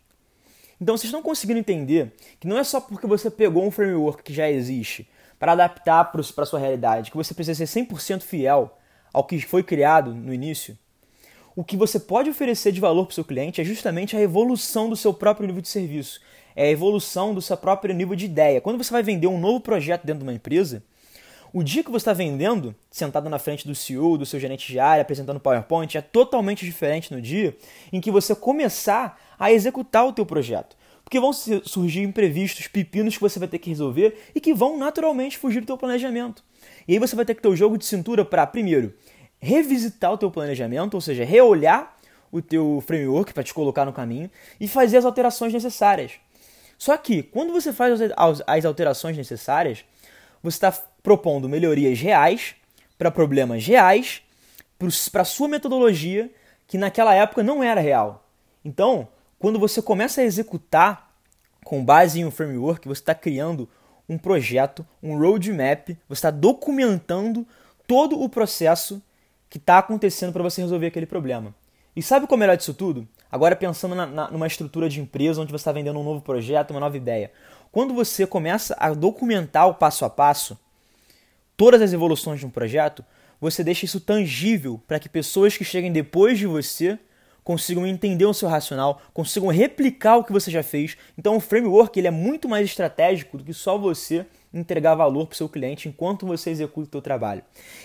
Então 0.80 0.96
vocês 0.96 1.08
estão 1.08 1.22
conseguindo 1.22 1.58
entender 1.58 2.14
que 2.38 2.46
não 2.46 2.58
é 2.58 2.64
só 2.64 2.80
porque 2.80 3.06
você 3.06 3.30
pegou 3.30 3.64
um 3.64 3.70
framework 3.70 4.22
que 4.22 4.34
já 4.34 4.50
existe 4.50 5.08
para 5.38 5.52
adaptar 5.52 6.04
para 6.04 6.20
a 6.20 6.46
sua 6.46 6.58
realidade, 6.58 7.10
que 7.10 7.16
você 7.16 7.32
precisa 7.32 7.66
ser 7.66 7.80
100% 7.86 8.22
fiel 8.22 8.76
ao 9.12 9.24
que 9.24 9.40
foi 9.40 9.62
criado 9.62 10.14
no 10.14 10.32
início. 10.32 10.76
O 11.54 11.64
que 11.64 11.76
você 11.76 11.98
pode 11.98 12.28
oferecer 12.28 12.72
de 12.72 12.80
valor 12.80 13.06
para 13.06 13.12
o 13.12 13.14
seu 13.14 13.24
cliente 13.24 13.60
é 13.60 13.64
justamente 13.64 14.14
a 14.14 14.20
evolução 14.20 14.90
do 14.90 14.96
seu 14.96 15.14
próprio 15.14 15.46
nível 15.46 15.62
de 15.62 15.68
serviço, 15.68 16.20
é 16.54 16.64
a 16.64 16.70
evolução 16.70 17.34
do 17.34 17.40
seu 17.40 17.56
próprio 17.56 17.94
nível 17.94 18.14
de 18.14 18.26
ideia. 18.26 18.60
Quando 18.60 18.82
você 18.82 18.90
vai 18.90 19.02
vender 19.02 19.26
um 19.26 19.40
novo 19.40 19.60
projeto 19.60 20.04
dentro 20.04 20.18
de 20.20 20.28
uma 20.28 20.34
empresa, 20.34 20.82
o 21.56 21.64
dia 21.64 21.82
que 21.82 21.90
você 21.90 22.02
está 22.02 22.12
vendendo, 22.12 22.74
sentado 22.90 23.30
na 23.30 23.38
frente 23.38 23.66
do 23.66 23.74
CEO, 23.74 24.18
do 24.18 24.26
seu 24.26 24.38
gerente 24.38 24.70
de 24.70 24.78
área, 24.78 25.00
apresentando 25.00 25.40
PowerPoint, 25.40 25.96
é 25.96 26.02
totalmente 26.02 26.66
diferente 26.66 27.14
no 27.14 27.18
dia 27.18 27.56
em 27.90 27.98
que 27.98 28.10
você 28.10 28.34
começar 28.34 29.18
a 29.38 29.50
executar 29.50 30.06
o 30.06 30.12
teu 30.12 30.26
projeto. 30.26 30.76
Porque 31.02 31.18
vão 31.18 31.32
surgir 31.32 32.02
imprevistos, 32.02 32.68
pepinos 32.68 33.14
que 33.14 33.22
você 33.22 33.38
vai 33.38 33.48
ter 33.48 33.58
que 33.58 33.70
resolver 33.70 34.30
e 34.34 34.40
que 34.40 34.52
vão 34.52 34.76
naturalmente 34.76 35.38
fugir 35.38 35.62
do 35.62 35.66
teu 35.66 35.78
planejamento. 35.78 36.44
E 36.86 36.92
aí 36.92 36.98
você 36.98 37.16
vai 37.16 37.24
ter 37.24 37.34
que 37.34 37.40
ter 37.40 37.48
o 37.48 37.56
jogo 37.56 37.78
de 37.78 37.86
cintura 37.86 38.22
para, 38.22 38.46
primeiro, 38.46 38.92
revisitar 39.40 40.12
o 40.12 40.18
teu 40.18 40.30
planejamento, 40.30 40.92
ou 40.92 41.00
seja, 41.00 41.24
reolhar 41.24 41.96
o 42.30 42.42
teu 42.42 42.84
framework 42.86 43.32
para 43.32 43.42
te 43.42 43.54
colocar 43.54 43.86
no 43.86 43.94
caminho 43.94 44.30
e 44.60 44.68
fazer 44.68 44.98
as 44.98 45.06
alterações 45.06 45.54
necessárias. 45.54 46.12
Só 46.76 46.94
que, 46.98 47.22
quando 47.22 47.50
você 47.50 47.72
faz 47.72 47.98
as 48.46 48.64
alterações 48.66 49.16
necessárias, 49.16 49.86
você 50.42 50.56
está 50.58 50.70
propondo 51.06 51.48
melhorias 51.48 52.00
reais 52.00 52.56
para 52.98 53.12
problemas 53.12 53.64
reais, 53.64 54.22
para 55.12 55.24
sua 55.24 55.46
metodologia, 55.46 56.28
que 56.66 56.76
naquela 56.76 57.14
época 57.14 57.44
não 57.44 57.62
era 57.62 57.80
real. 57.80 58.28
Então, 58.64 59.06
quando 59.38 59.56
você 59.56 59.80
começa 59.80 60.20
a 60.20 60.24
executar 60.24 61.14
com 61.64 61.84
base 61.84 62.18
em 62.18 62.24
um 62.24 62.30
framework, 62.32 62.88
você 62.88 63.00
está 63.00 63.14
criando 63.14 63.68
um 64.08 64.18
projeto, 64.18 64.84
um 65.00 65.16
roadmap, 65.16 65.90
você 66.08 66.18
está 66.18 66.32
documentando 66.32 67.46
todo 67.86 68.20
o 68.20 68.28
processo 68.28 69.00
que 69.48 69.58
está 69.58 69.78
acontecendo 69.78 70.32
para 70.32 70.42
você 70.42 70.60
resolver 70.60 70.88
aquele 70.88 71.06
problema. 71.06 71.54
E 71.94 72.02
sabe 72.02 72.26
é 72.28 72.34
o 72.34 72.36
melhor 72.36 72.56
disso 72.56 72.74
tudo? 72.74 73.06
Agora 73.30 73.54
pensando 73.54 73.94
na, 73.94 74.06
na, 74.06 74.28
numa 74.28 74.48
estrutura 74.48 74.88
de 74.88 75.00
empresa 75.00 75.40
onde 75.40 75.52
você 75.52 75.60
está 75.60 75.70
vendendo 75.70 76.00
um 76.00 76.04
novo 76.04 76.20
projeto, 76.20 76.72
uma 76.72 76.80
nova 76.80 76.96
ideia. 76.96 77.30
Quando 77.70 77.94
você 77.94 78.26
começa 78.26 78.74
a 78.76 78.92
documentar 78.92 79.68
o 79.68 79.74
passo 79.74 80.04
a 80.04 80.10
passo, 80.10 80.58
todas 81.56 81.80
as 81.80 81.92
evoluções 81.92 82.40
de 82.40 82.46
um 82.46 82.50
projeto, 82.50 83.04
você 83.40 83.62
deixa 83.62 83.84
isso 83.84 84.00
tangível 84.00 84.80
para 84.86 84.98
que 84.98 85.08
pessoas 85.08 85.56
que 85.56 85.64
cheguem 85.64 85.92
depois 85.92 86.38
de 86.38 86.46
você 86.46 86.98
consigam 87.46 87.86
entender 87.86 88.24
o 88.24 88.34
seu 88.34 88.48
racional, 88.48 89.00
consigam 89.14 89.48
replicar 89.50 90.16
o 90.16 90.24
que 90.24 90.32
você 90.32 90.50
já 90.50 90.64
fez. 90.64 90.96
Então 91.16 91.36
o 91.36 91.40
framework 91.40 91.96
ele 91.96 92.08
é 92.08 92.10
muito 92.10 92.48
mais 92.48 92.66
estratégico 92.66 93.38
do 93.38 93.44
que 93.44 93.54
só 93.54 93.78
você 93.78 94.26
entregar 94.52 94.96
valor 94.96 95.26
para 95.26 95.34
o 95.34 95.36
seu 95.36 95.48
cliente 95.48 95.88
enquanto 95.88 96.26
você 96.26 96.50
executa 96.50 96.88
o 96.88 96.90
seu 96.90 97.02
trabalho. 97.02 97.42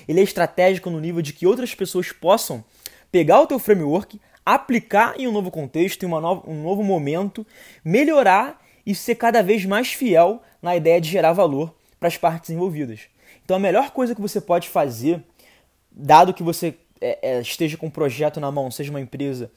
Ele 0.07 0.19
é 0.19 0.23
estratégico 0.23 0.89
no 0.89 0.99
nível 0.99 1.21
de 1.21 1.31
que 1.31 1.45
outras 1.45 1.75
pessoas 1.75 2.11
possam 2.11 2.63
pegar 3.11 3.39
o 3.39 3.45
teu 3.45 3.59
framework, 3.59 4.19
aplicar 4.43 5.19
em 5.19 5.27
um 5.27 5.31
novo 5.31 5.51
contexto, 5.51 6.03
em 6.03 6.09
nova, 6.09 6.49
um 6.49 6.63
novo 6.63 6.81
momento, 6.81 7.45
melhorar 7.85 8.59
e 8.83 8.95
ser 8.95 9.13
cada 9.13 9.43
vez 9.43 9.63
mais 9.63 9.93
fiel 9.93 10.41
na 10.59 10.75
ideia 10.75 10.99
de 10.99 11.07
gerar 11.07 11.33
valor 11.33 11.71
para 11.99 12.07
as 12.07 12.17
partes 12.17 12.49
envolvidas. 12.49 13.01
Então 13.43 13.57
a 13.57 13.59
melhor 13.59 13.91
coisa 13.91 14.15
que 14.15 14.21
você 14.21 14.39
pode 14.39 14.69
fazer, 14.69 15.23
dado 15.91 16.33
que 16.33 16.43
você 16.43 16.75
é, 16.99 17.19
é, 17.21 17.41
esteja 17.41 17.77
com 17.77 17.87
um 17.87 17.91
projeto 17.91 18.39
na 18.39 18.51
mão, 18.51 18.69
seja 18.69 18.91
uma 18.91 19.01
empresa 19.01 19.51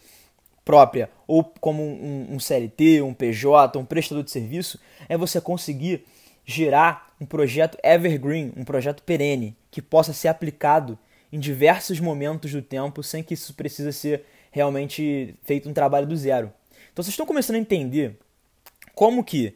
própria 0.64 1.11
ou 1.26 1.45
como 1.61 1.83
um, 1.83 2.35
um, 2.35 2.41
CLT, 2.41 3.03
um 3.03 3.12
PJ, 3.12 3.79
um 3.79 3.85
prestador 3.85 4.25
de 4.25 4.31
serviço, 4.31 4.81
é 5.09 5.17
você 5.17 5.41
conseguir 5.41 6.05
gerar 6.47 7.14
um 7.21 7.26
projeto 7.26 7.79
evergreen, 7.83 8.53
um 8.57 8.64
projeto 8.64 9.03
perene, 9.03 9.57
que 9.71 9.83
possa 9.83 10.12
ser 10.12 10.29
aplicado 10.29 10.99
em 11.33 11.38
diversos 11.38 12.00
momentos 12.00 12.53
do 12.53 12.62
tempo 12.62 13.03
sem 13.03 13.23
que 13.23 13.35
isso 13.35 13.55
precise 13.55 13.93
ser 13.93 14.25
realmente 14.50 15.35
feito 15.43 15.69
um 15.69 15.73
trabalho 15.73 16.07
do 16.07 16.17
zero. 16.17 16.53
Então 16.93 17.03
vocês 17.03 17.12
estão 17.12 17.26
começando 17.26 17.57
a 17.57 17.61
entender 17.61 18.17
como 18.95 19.25
que 19.25 19.55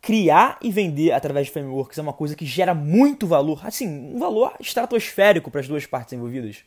criar 0.00 0.58
e 0.62 0.70
vender 0.70 1.12
através 1.12 1.46
de 1.46 1.52
frameworks 1.52 1.98
é 1.98 2.02
uma 2.02 2.12
coisa 2.12 2.36
que 2.36 2.46
gera 2.46 2.74
muito 2.74 3.26
valor, 3.26 3.66
assim, 3.66 3.88
um 4.14 4.18
valor 4.18 4.54
estratosférico 4.60 5.50
para 5.50 5.60
as 5.60 5.68
duas 5.68 5.86
partes 5.86 6.12
envolvidas. 6.12 6.64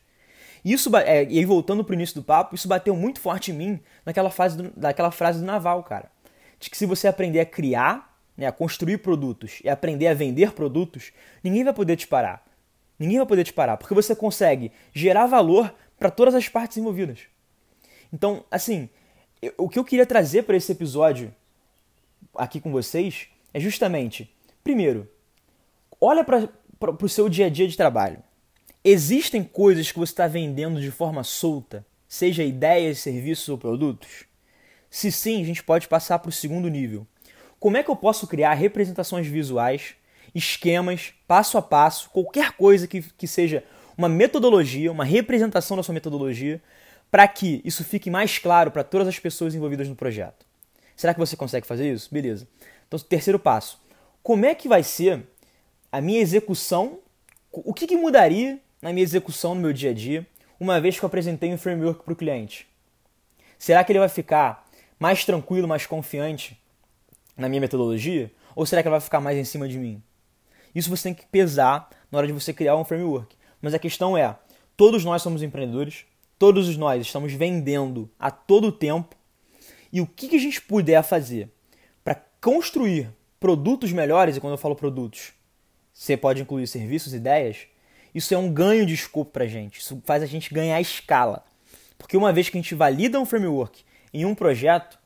Isso, 0.63 0.95
é, 0.97 1.23
e 1.25 1.39
aí 1.39 1.45
voltando 1.45 1.83
para 1.83 1.91
o 1.91 1.95
início 1.95 2.15
do 2.15 2.23
papo, 2.23 2.53
isso 2.53 2.67
bateu 2.67 2.95
muito 2.95 3.19
forte 3.19 3.51
em 3.51 3.55
mim 3.55 3.79
naquela, 4.05 4.29
fase 4.29 4.57
do, 4.57 4.71
frase 5.11 5.39
do 5.39 5.45
Naval, 5.45 5.83
cara. 5.83 6.11
De 6.59 6.69
que 6.69 6.77
se 6.77 6.85
você 6.85 7.07
aprender 7.07 7.39
a 7.39 7.45
criar, 7.45 8.15
né, 8.37 8.45
a 8.45 8.51
construir 8.51 8.99
produtos 8.99 9.59
e 9.63 9.69
aprender 9.69 10.07
a 10.07 10.13
vender 10.13 10.51
produtos, 10.51 11.11
ninguém 11.43 11.63
vai 11.63 11.73
poder 11.73 11.95
te 11.95 12.07
parar. 12.07 12.45
Ninguém 12.99 13.17
vai 13.17 13.25
poder 13.25 13.43
te 13.43 13.53
parar, 13.53 13.77
porque 13.77 13.95
você 13.95 14.15
consegue 14.15 14.71
gerar 14.93 15.25
valor 15.25 15.73
para 15.97 16.11
todas 16.11 16.35
as 16.35 16.47
partes 16.47 16.77
envolvidas. 16.77 17.21
Então, 18.13 18.43
assim, 18.51 18.89
eu, 19.41 19.53
o 19.57 19.67
que 19.67 19.79
eu 19.79 19.83
queria 19.83 20.05
trazer 20.05 20.43
para 20.43 20.55
esse 20.55 20.71
episódio 20.71 21.33
aqui 22.35 22.59
com 22.59 22.71
vocês 22.71 23.27
é 23.53 23.59
justamente, 23.59 24.33
primeiro, 24.63 25.09
olha 25.99 26.23
para 26.23 26.49
o 27.01 27.09
seu 27.09 27.29
dia 27.29 27.47
a 27.47 27.49
dia 27.49 27.67
de 27.67 27.77
trabalho. 27.77 28.21
Existem 28.83 29.43
coisas 29.43 29.91
que 29.91 29.99
você 29.99 30.11
está 30.11 30.27
vendendo 30.27 30.81
de 30.81 30.89
forma 30.89 31.23
solta, 31.23 31.85
seja 32.07 32.43
ideias, 32.43 32.99
serviços 32.99 33.47
ou 33.49 33.57
produtos? 33.57 34.25
Se 34.89 35.11
sim, 35.11 35.41
a 35.41 35.45
gente 35.45 35.63
pode 35.63 35.87
passar 35.87 36.19
para 36.19 36.29
o 36.29 36.33
segundo 36.33 36.67
nível. 36.67 37.05
Como 37.59 37.77
é 37.77 37.83
que 37.83 37.89
eu 37.89 37.95
posso 37.95 38.25
criar 38.25 38.55
representações 38.55 39.27
visuais, 39.27 39.93
esquemas, 40.33 41.13
passo 41.27 41.57
a 41.57 41.61
passo, 41.61 42.09
qualquer 42.09 42.53
coisa 42.53 42.87
que, 42.87 43.01
que 43.01 43.27
seja 43.27 43.63
uma 43.97 44.09
metodologia, 44.09 44.91
uma 44.91 45.05
representação 45.05 45.77
da 45.77 45.83
sua 45.83 45.93
metodologia, 45.93 46.61
para 47.11 47.27
que 47.27 47.61
isso 47.63 47.83
fique 47.83 48.09
mais 48.09 48.39
claro 48.39 48.71
para 48.71 48.83
todas 48.83 49.07
as 49.07 49.19
pessoas 49.19 49.53
envolvidas 49.53 49.87
no 49.87 49.95
projeto? 49.95 50.45
Será 51.01 51.15
que 51.15 51.19
você 51.19 51.35
consegue 51.35 51.65
fazer 51.65 51.91
isso? 51.91 52.13
Beleza. 52.13 52.47
Então, 52.87 52.99
terceiro 52.99 53.39
passo. 53.39 53.81
Como 54.21 54.45
é 54.45 54.53
que 54.53 54.67
vai 54.67 54.83
ser 54.83 55.23
a 55.91 55.99
minha 55.99 56.19
execução? 56.19 56.99
O 57.51 57.73
que, 57.73 57.87
que 57.87 57.95
mudaria 57.95 58.59
na 58.79 58.93
minha 58.93 59.01
execução 59.01 59.55
no 59.55 59.61
meu 59.61 59.73
dia 59.73 59.89
a 59.89 59.93
dia, 59.95 60.27
uma 60.59 60.79
vez 60.79 60.99
que 60.99 61.03
eu 61.03 61.07
apresentei 61.07 61.51
um 61.51 61.57
framework 61.57 62.03
para 62.03 62.13
o 62.13 62.15
cliente? 62.15 62.67
Será 63.57 63.83
que 63.83 63.91
ele 63.91 63.97
vai 63.97 64.09
ficar 64.09 64.63
mais 64.99 65.25
tranquilo, 65.25 65.67
mais 65.67 65.87
confiante 65.87 66.55
na 67.35 67.49
minha 67.49 67.61
metodologia? 67.61 68.31
Ou 68.55 68.63
será 68.67 68.83
que 68.83 68.87
ele 68.87 68.93
vai 68.93 69.01
ficar 69.01 69.19
mais 69.19 69.39
em 69.39 69.43
cima 69.43 69.67
de 69.67 69.79
mim? 69.79 70.03
Isso 70.75 70.87
você 70.87 71.05
tem 71.05 71.15
que 71.15 71.25
pesar 71.25 71.89
na 72.11 72.19
hora 72.19 72.27
de 72.27 72.33
você 72.33 72.53
criar 72.53 72.77
um 72.77 72.85
framework. 72.85 73.35
Mas 73.59 73.73
a 73.73 73.79
questão 73.79 74.15
é: 74.15 74.35
todos 74.77 75.03
nós 75.03 75.23
somos 75.23 75.41
empreendedores, 75.41 76.05
todos 76.37 76.77
nós 76.77 77.01
estamos 77.01 77.33
vendendo 77.33 78.07
a 78.19 78.29
todo 78.29 78.71
tempo. 78.71 79.15
E 79.91 79.99
o 80.01 80.07
que 80.07 80.35
a 80.35 80.39
gente 80.39 80.61
puder 80.61 81.03
fazer 81.03 81.49
para 82.03 82.15
construir 82.39 83.09
produtos 83.39 83.91
melhores, 83.91 84.37
e 84.37 84.39
quando 84.39 84.53
eu 84.53 84.57
falo 84.57 84.75
produtos, 84.75 85.33
você 85.93 86.15
pode 86.15 86.41
incluir 86.41 86.67
serviços, 86.67 87.13
ideias, 87.13 87.67
isso 88.13 88.33
é 88.33 88.37
um 88.37 88.51
ganho 88.51 88.85
de 88.85 88.93
escopo 88.93 89.31
para 89.31 89.43
a 89.43 89.47
gente. 89.47 89.79
Isso 89.79 90.01
faz 90.05 90.23
a 90.23 90.25
gente 90.25 90.53
ganhar 90.53 90.79
escala. 90.79 91.43
Porque 91.97 92.17
uma 92.17 92.33
vez 92.33 92.49
que 92.49 92.57
a 92.57 92.61
gente 92.61 92.75
valida 92.75 93.19
um 93.19 93.25
framework 93.25 93.83
em 94.13 94.25
um 94.25 94.35
projeto, 94.35 94.99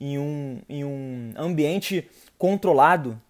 em 0.00 0.18
um, 0.18 0.60
em 0.68 0.84
um 0.84 1.32
ambiente 1.36 2.08
controlado, 2.36 3.20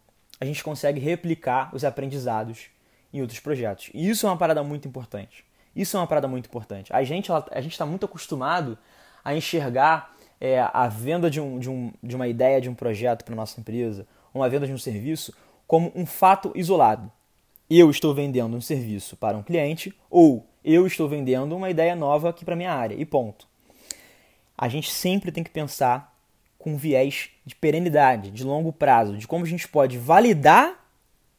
a 0.40 0.44
gente 0.44 0.62
consegue 0.62 1.00
replicar 1.00 1.74
os 1.74 1.84
aprendizados 1.84 2.66
em 3.12 3.20
outros 3.20 3.40
projetos. 3.40 3.90
E 3.94 4.08
isso 4.08 4.26
é 4.26 4.30
uma 4.30 4.36
parada 4.36 4.62
muito 4.62 4.88
importante. 4.88 5.44
Isso 5.74 5.96
é 5.96 6.00
uma 6.00 6.06
parada 6.06 6.28
muito 6.28 6.46
importante. 6.46 6.92
A 6.92 7.02
gente 7.02 7.30
a 7.32 7.60
gente 7.60 7.72
está 7.72 7.86
muito 7.86 8.06
acostumado 8.06 8.78
a 9.24 9.34
enxergar 9.34 10.13
é, 10.40 10.60
a 10.60 10.88
venda 10.88 11.30
de, 11.30 11.40
um, 11.40 11.58
de, 11.58 11.70
um, 11.70 11.92
de 12.02 12.16
uma 12.16 12.28
ideia, 12.28 12.60
de 12.60 12.68
um 12.68 12.74
projeto 12.74 13.24
para 13.24 13.34
nossa 13.34 13.60
empresa, 13.60 14.06
uma 14.32 14.48
venda 14.48 14.66
de 14.66 14.72
um 14.72 14.78
serviço, 14.78 15.34
como 15.66 15.92
um 15.94 16.04
fato 16.04 16.52
isolado. 16.54 17.10
Eu 17.68 17.90
estou 17.90 18.14
vendendo 18.14 18.56
um 18.56 18.60
serviço 18.60 19.16
para 19.16 19.36
um 19.36 19.42
cliente 19.42 19.94
ou 20.10 20.46
eu 20.64 20.86
estou 20.86 21.08
vendendo 21.08 21.56
uma 21.56 21.70
ideia 21.70 21.96
nova 21.96 22.30
aqui 22.30 22.44
para 22.44 22.56
minha 22.56 22.72
área 22.72 22.94
e 22.94 23.04
ponto. 23.04 23.46
A 24.56 24.68
gente 24.68 24.90
sempre 24.90 25.32
tem 25.32 25.42
que 25.42 25.50
pensar 25.50 26.14
com 26.58 26.76
viés 26.76 27.30
de 27.44 27.54
perenidade, 27.54 28.30
de 28.30 28.44
longo 28.44 28.72
prazo, 28.72 29.16
de 29.16 29.26
como 29.26 29.44
a 29.44 29.48
gente 29.48 29.68
pode 29.68 29.98
validar 29.98 30.82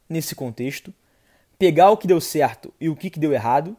nesse 0.08 0.34
contexto, 0.34 0.94
pegar 1.58 1.90
o 1.90 1.96
que 1.96 2.06
deu 2.06 2.20
certo 2.20 2.72
e 2.80 2.88
o 2.88 2.94
que 2.94 3.10
deu 3.18 3.32
errado, 3.32 3.76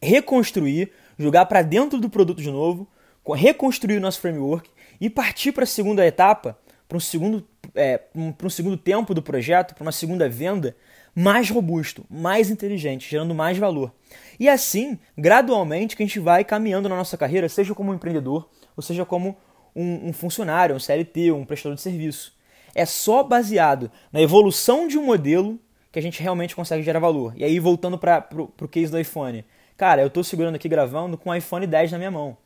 reconstruir, 0.00 0.92
jogar 1.18 1.46
para 1.46 1.62
dentro 1.62 1.98
do 1.98 2.10
produto 2.10 2.42
de 2.42 2.50
novo, 2.50 2.86
reconstruir 3.30 3.96
o 3.96 4.00
nosso 4.00 4.20
framework 4.20 4.68
e 5.00 5.08
partir 5.08 5.52
para 5.52 5.64
a 5.64 5.66
segunda 5.66 6.06
etapa, 6.06 6.58
para 6.88 6.96
um 6.96 7.00
segundo, 7.00 7.46
é, 7.74 7.98
para 7.98 8.46
um 8.46 8.50
segundo 8.50 8.76
tempo 8.76 9.14
do 9.14 9.22
projeto, 9.22 9.74
para 9.74 9.82
uma 9.82 9.92
segunda 9.92 10.28
venda 10.28 10.76
mais 11.14 11.50
robusto, 11.50 12.04
mais 12.10 12.50
inteligente, 12.50 13.08
gerando 13.08 13.34
mais 13.34 13.58
valor. 13.58 13.92
E 14.40 14.48
assim, 14.48 14.98
gradualmente, 15.16 15.96
que 15.96 16.02
a 16.02 16.06
gente 16.06 16.18
vai 16.18 16.44
caminhando 16.44 16.88
na 16.88 16.96
nossa 16.96 17.16
carreira, 17.16 17.48
seja 17.48 17.74
como 17.74 17.92
um 17.92 17.94
empreendedor, 17.94 18.48
ou 18.76 18.82
seja 18.82 19.04
como 19.04 19.36
um, 19.74 20.08
um 20.08 20.12
funcionário, 20.12 20.74
um 20.74 20.80
CLT, 20.80 21.32
um 21.32 21.44
prestador 21.44 21.76
de 21.76 21.82
serviço. 21.82 22.34
É 22.74 22.86
só 22.86 23.22
baseado 23.22 23.90
na 24.10 24.20
evolução 24.20 24.88
de 24.88 24.96
um 24.96 25.04
modelo 25.04 25.58
que 25.90 25.98
a 25.98 26.02
gente 26.02 26.22
realmente 26.22 26.56
consegue 26.56 26.82
gerar 26.82 27.00
valor. 27.00 27.34
E 27.36 27.44
aí, 27.44 27.58
voltando 27.58 27.98
para 27.98 28.26
o 28.32 28.68
case 28.68 28.90
do 28.90 28.98
iPhone. 28.98 29.44
Cara, 29.76 30.00
eu 30.00 30.06
estou 30.06 30.24
segurando 30.24 30.54
aqui 30.54 30.68
gravando 30.68 31.18
com 31.18 31.28
o 31.28 31.34
iPhone 31.34 31.66
10 31.66 31.92
na 31.92 31.98
minha 31.98 32.10
mão. 32.10 32.36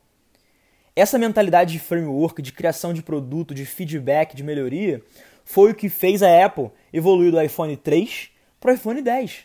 Essa 0.97 1.19
mentalidade 1.19 1.73
de 1.73 1.77
framework, 1.77 2.41
de 2.41 2.51
criação 2.51 2.91
de 2.91 3.03
produto, 3.03 3.53
de 3.53 3.67
feedback, 3.67 4.35
de 4.35 4.41
melhoria, 4.41 4.99
foi 5.45 5.69
o 5.69 5.75
que 5.75 5.89
fez 5.89 6.23
a 6.23 6.43
Apple 6.43 6.71
evoluir 6.91 7.31
do 7.31 7.39
iPhone 7.39 7.77
3 7.77 8.31
para 8.59 8.71
o 8.71 8.73
iPhone 8.73 8.99
10. 8.99 9.43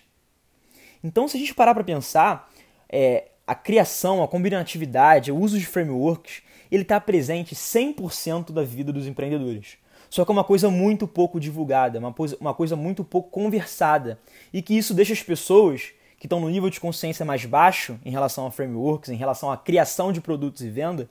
Então, 1.05 1.29
se 1.29 1.37
a 1.37 1.41
gente 1.41 1.55
parar 1.55 1.75
para 1.75 1.85
pensar, 1.85 2.51
é, 2.89 3.29
a 3.47 3.55
criação, 3.55 4.23
a 4.23 4.29
combinatividade, 4.29 5.31
o 5.31 5.37
uso 5.37 5.59
de 5.59 5.67
frameworks, 5.67 6.41
ele 6.71 6.85
está 6.85 6.99
presente 6.99 7.55
100% 7.55 8.51
da 8.51 8.63
vida 8.63 8.91
dos 8.91 9.07
empreendedores. 9.07 9.77
Só 10.09 10.25
que 10.25 10.31
é 10.31 10.33
uma 10.33 10.45
coisa 10.45 10.71
muito 10.71 11.07
pouco 11.07 11.39
divulgada, 11.39 11.99
uma 11.99 12.15
coisa, 12.15 12.35
uma 12.41 12.55
coisa 12.55 12.77
muito 12.77 13.05
pouco 13.05 13.29
conversada. 13.29 14.19
E 14.55 14.63
que 14.63 14.73
isso 14.73 14.95
deixa 14.95 15.13
as 15.13 15.23
pessoas 15.23 15.91
que 16.19 16.25
estão 16.25 16.41
no 16.41 16.49
nível 16.49 16.71
de 16.71 16.81
consciência 16.81 17.27
mais 17.27 17.45
baixo 17.45 18.01
em 18.07 18.11
relação 18.11 18.47
a 18.47 18.51
frameworks, 18.51 19.11
em 19.11 19.17
relação 19.17 19.53
à 19.53 19.57
criação 19.59 20.11
de 20.15 20.21
produtos 20.23 20.63
e 20.63 20.71
venda, 20.71 21.11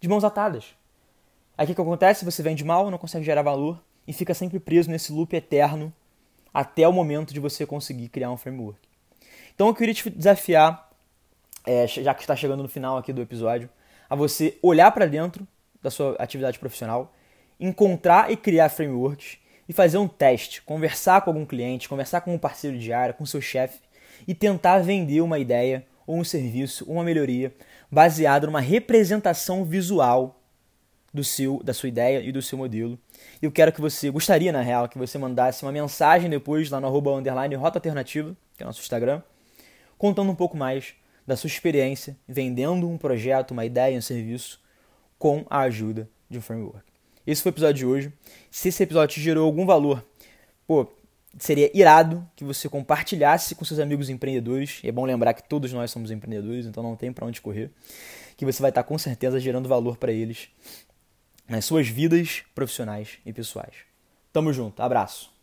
de 0.00 0.08
mãos 0.08 0.24
atadas. 0.24 0.74
Aí 1.56 1.64
o 1.64 1.74
que, 1.74 1.80
acontece? 1.80 2.24
Você 2.24 2.42
vende 2.42 2.64
mal, 2.64 2.90
não 2.90 2.98
consegue 2.98 3.24
gerar 3.24 3.42
valor 3.42 3.82
e 4.06 4.12
fica 4.12 4.34
sempre 4.34 4.60
preso 4.60 4.90
nesse 4.90 5.12
loop 5.12 5.34
eterno 5.34 5.92
até 6.52 6.86
o 6.86 6.92
momento 6.92 7.32
de 7.32 7.40
você 7.40 7.66
conseguir 7.66 8.08
criar 8.08 8.30
um 8.30 8.36
framework. 8.36 8.78
Então 9.54 9.66
eu 9.68 9.74
queria 9.74 9.94
te 9.94 10.08
desafiar, 10.10 10.90
é, 11.64 11.86
já 11.86 12.14
que 12.14 12.22
está 12.22 12.36
chegando 12.36 12.62
no 12.62 12.68
final 12.68 12.98
aqui 12.98 13.12
do 13.12 13.22
episódio, 13.22 13.70
a 14.08 14.14
você 14.14 14.58
olhar 14.62 14.90
para 14.92 15.06
dentro 15.06 15.46
da 15.82 15.90
sua 15.90 16.14
atividade 16.18 16.58
profissional, 16.58 17.12
encontrar 17.58 18.30
e 18.30 18.36
criar 18.36 18.68
frameworks 18.68 19.38
e 19.68 19.72
fazer 19.72 19.98
um 19.98 20.06
teste, 20.06 20.62
conversar 20.62 21.22
com 21.22 21.30
algum 21.30 21.46
cliente, 21.46 21.88
conversar 21.88 22.20
com 22.20 22.34
um 22.34 22.38
parceiro 22.38 22.78
de 22.78 22.92
área, 22.92 23.14
com 23.14 23.24
seu 23.24 23.40
chefe 23.40 23.80
e 24.28 24.34
tentar 24.34 24.78
vender 24.78 25.20
uma 25.20 25.38
ideia 25.38 25.86
ou 26.06 26.18
um 26.18 26.24
serviço, 26.24 26.84
uma 26.84 27.02
melhoria 27.02 27.54
baseado 27.90 28.46
numa 28.46 28.60
representação 28.60 29.64
visual 29.64 30.40
do 31.12 31.24
seu, 31.24 31.62
da 31.64 31.72
sua 31.72 31.88
ideia 31.88 32.20
e 32.20 32.30
do 32.30 32.42
seu 32.42 32.58
modelo. 32.58 32.98
Eu 33.40 33.50
quero 33.50 33.72
que 33.72 33.80
você, 33.80 34.10
gostaria 34.10 34.52
na 34.52 34.60
real, 34.60 34.88
que 34.88 34.98
você 34.98 35.18
mandasse 35.18 35.62
uma 35.62 35.72
mensagem 35.72 36.30
depois 36.30 36.70
lá 36.70 36.80
no 36.80 36.86
arroba 36.86 37.12
underline 37.12 37.54
Rota 37.54 37.78
Alternativa, 37.78 38.36
que 38.56 38.62
é 38.62 38.66
o 38.66 38.68
nosso 38.68 38.80
Instagram, 38.80 39.22
contando 39.98 40.30
um 40.30 40.34
pouco 40.34 40.56
mais 40.56 40.94
da 41.26 41.36
sua 41.36 41.48
experiência 41.48 42.16
vendendo 42.28 42.88
um 42.88 42.96
projeto, 42.96 43.50
uma 43.50 43.64
ideia, 43.64 43.98
um 43.98 44.02
serviço 44.02 44.60
com 45.18 45.44
a 45.50 45.60
ajuda 45.60 46.08
de 46.30 46.38
um 46.38 46.42
framework. 46.42 46.84
Esse 47.26 47.42
foi 47.42 47.50
o 47.50 47.54
episódio 47.54 47.74
de 47.74 47.86
hoje. 47.86 48.12
Se 48.50 48.68
esse 48.68 48.82
episódio 48.82 49.14
te 49.14 49.20
gerou 49.20 49.44
algum 49.46 49.66
valor, 49.66 50.04
pô, 50.66 50.86
seria 51.38 51.70
irado 51.74 52.26
que 52.34 52.44
você 52.44 52.68
compartilhasse 52.68 53.54
com 53.54 53.64
seus 53.64 53.80
amigos 53.80 54.08
empreendedores. 54.08 54.80
E 54.82 54.88
é 54.88 54.92
bom 54.92 55.04
lembrar 55.04 55.34
que 55.34 55.42
todos 55.42 55.72
nós 55.72 55.90
somos 55.90 56.10
empreendedores, 56.10 56.66
então 56.66 56.82
não 56.82 56.96
tem 56.96 57.12
para 57.12 57.26
onde 57.26 57.40
correr. 57.40 57.70
Que 58.36 58.44
você 58.44 58.60
vai 58.60 58.70
estar 58.70 58.82
com 58.82 58.98
certeza 58.98 59.40
gerando 59.40 59.68
valor 59.68 59.96
para 59.96 60.12
eles 60.12 60.48
nas 61.48 61.64
suas 61.64 61.88
vidas 61.88 62.42
profissionais 62.54 63.18
e 63.24 63.32
pessoais. 63.32 63.74
Tamo 64.32 64.52
junto, 64.52 64.82
abraço. 64.82 65.35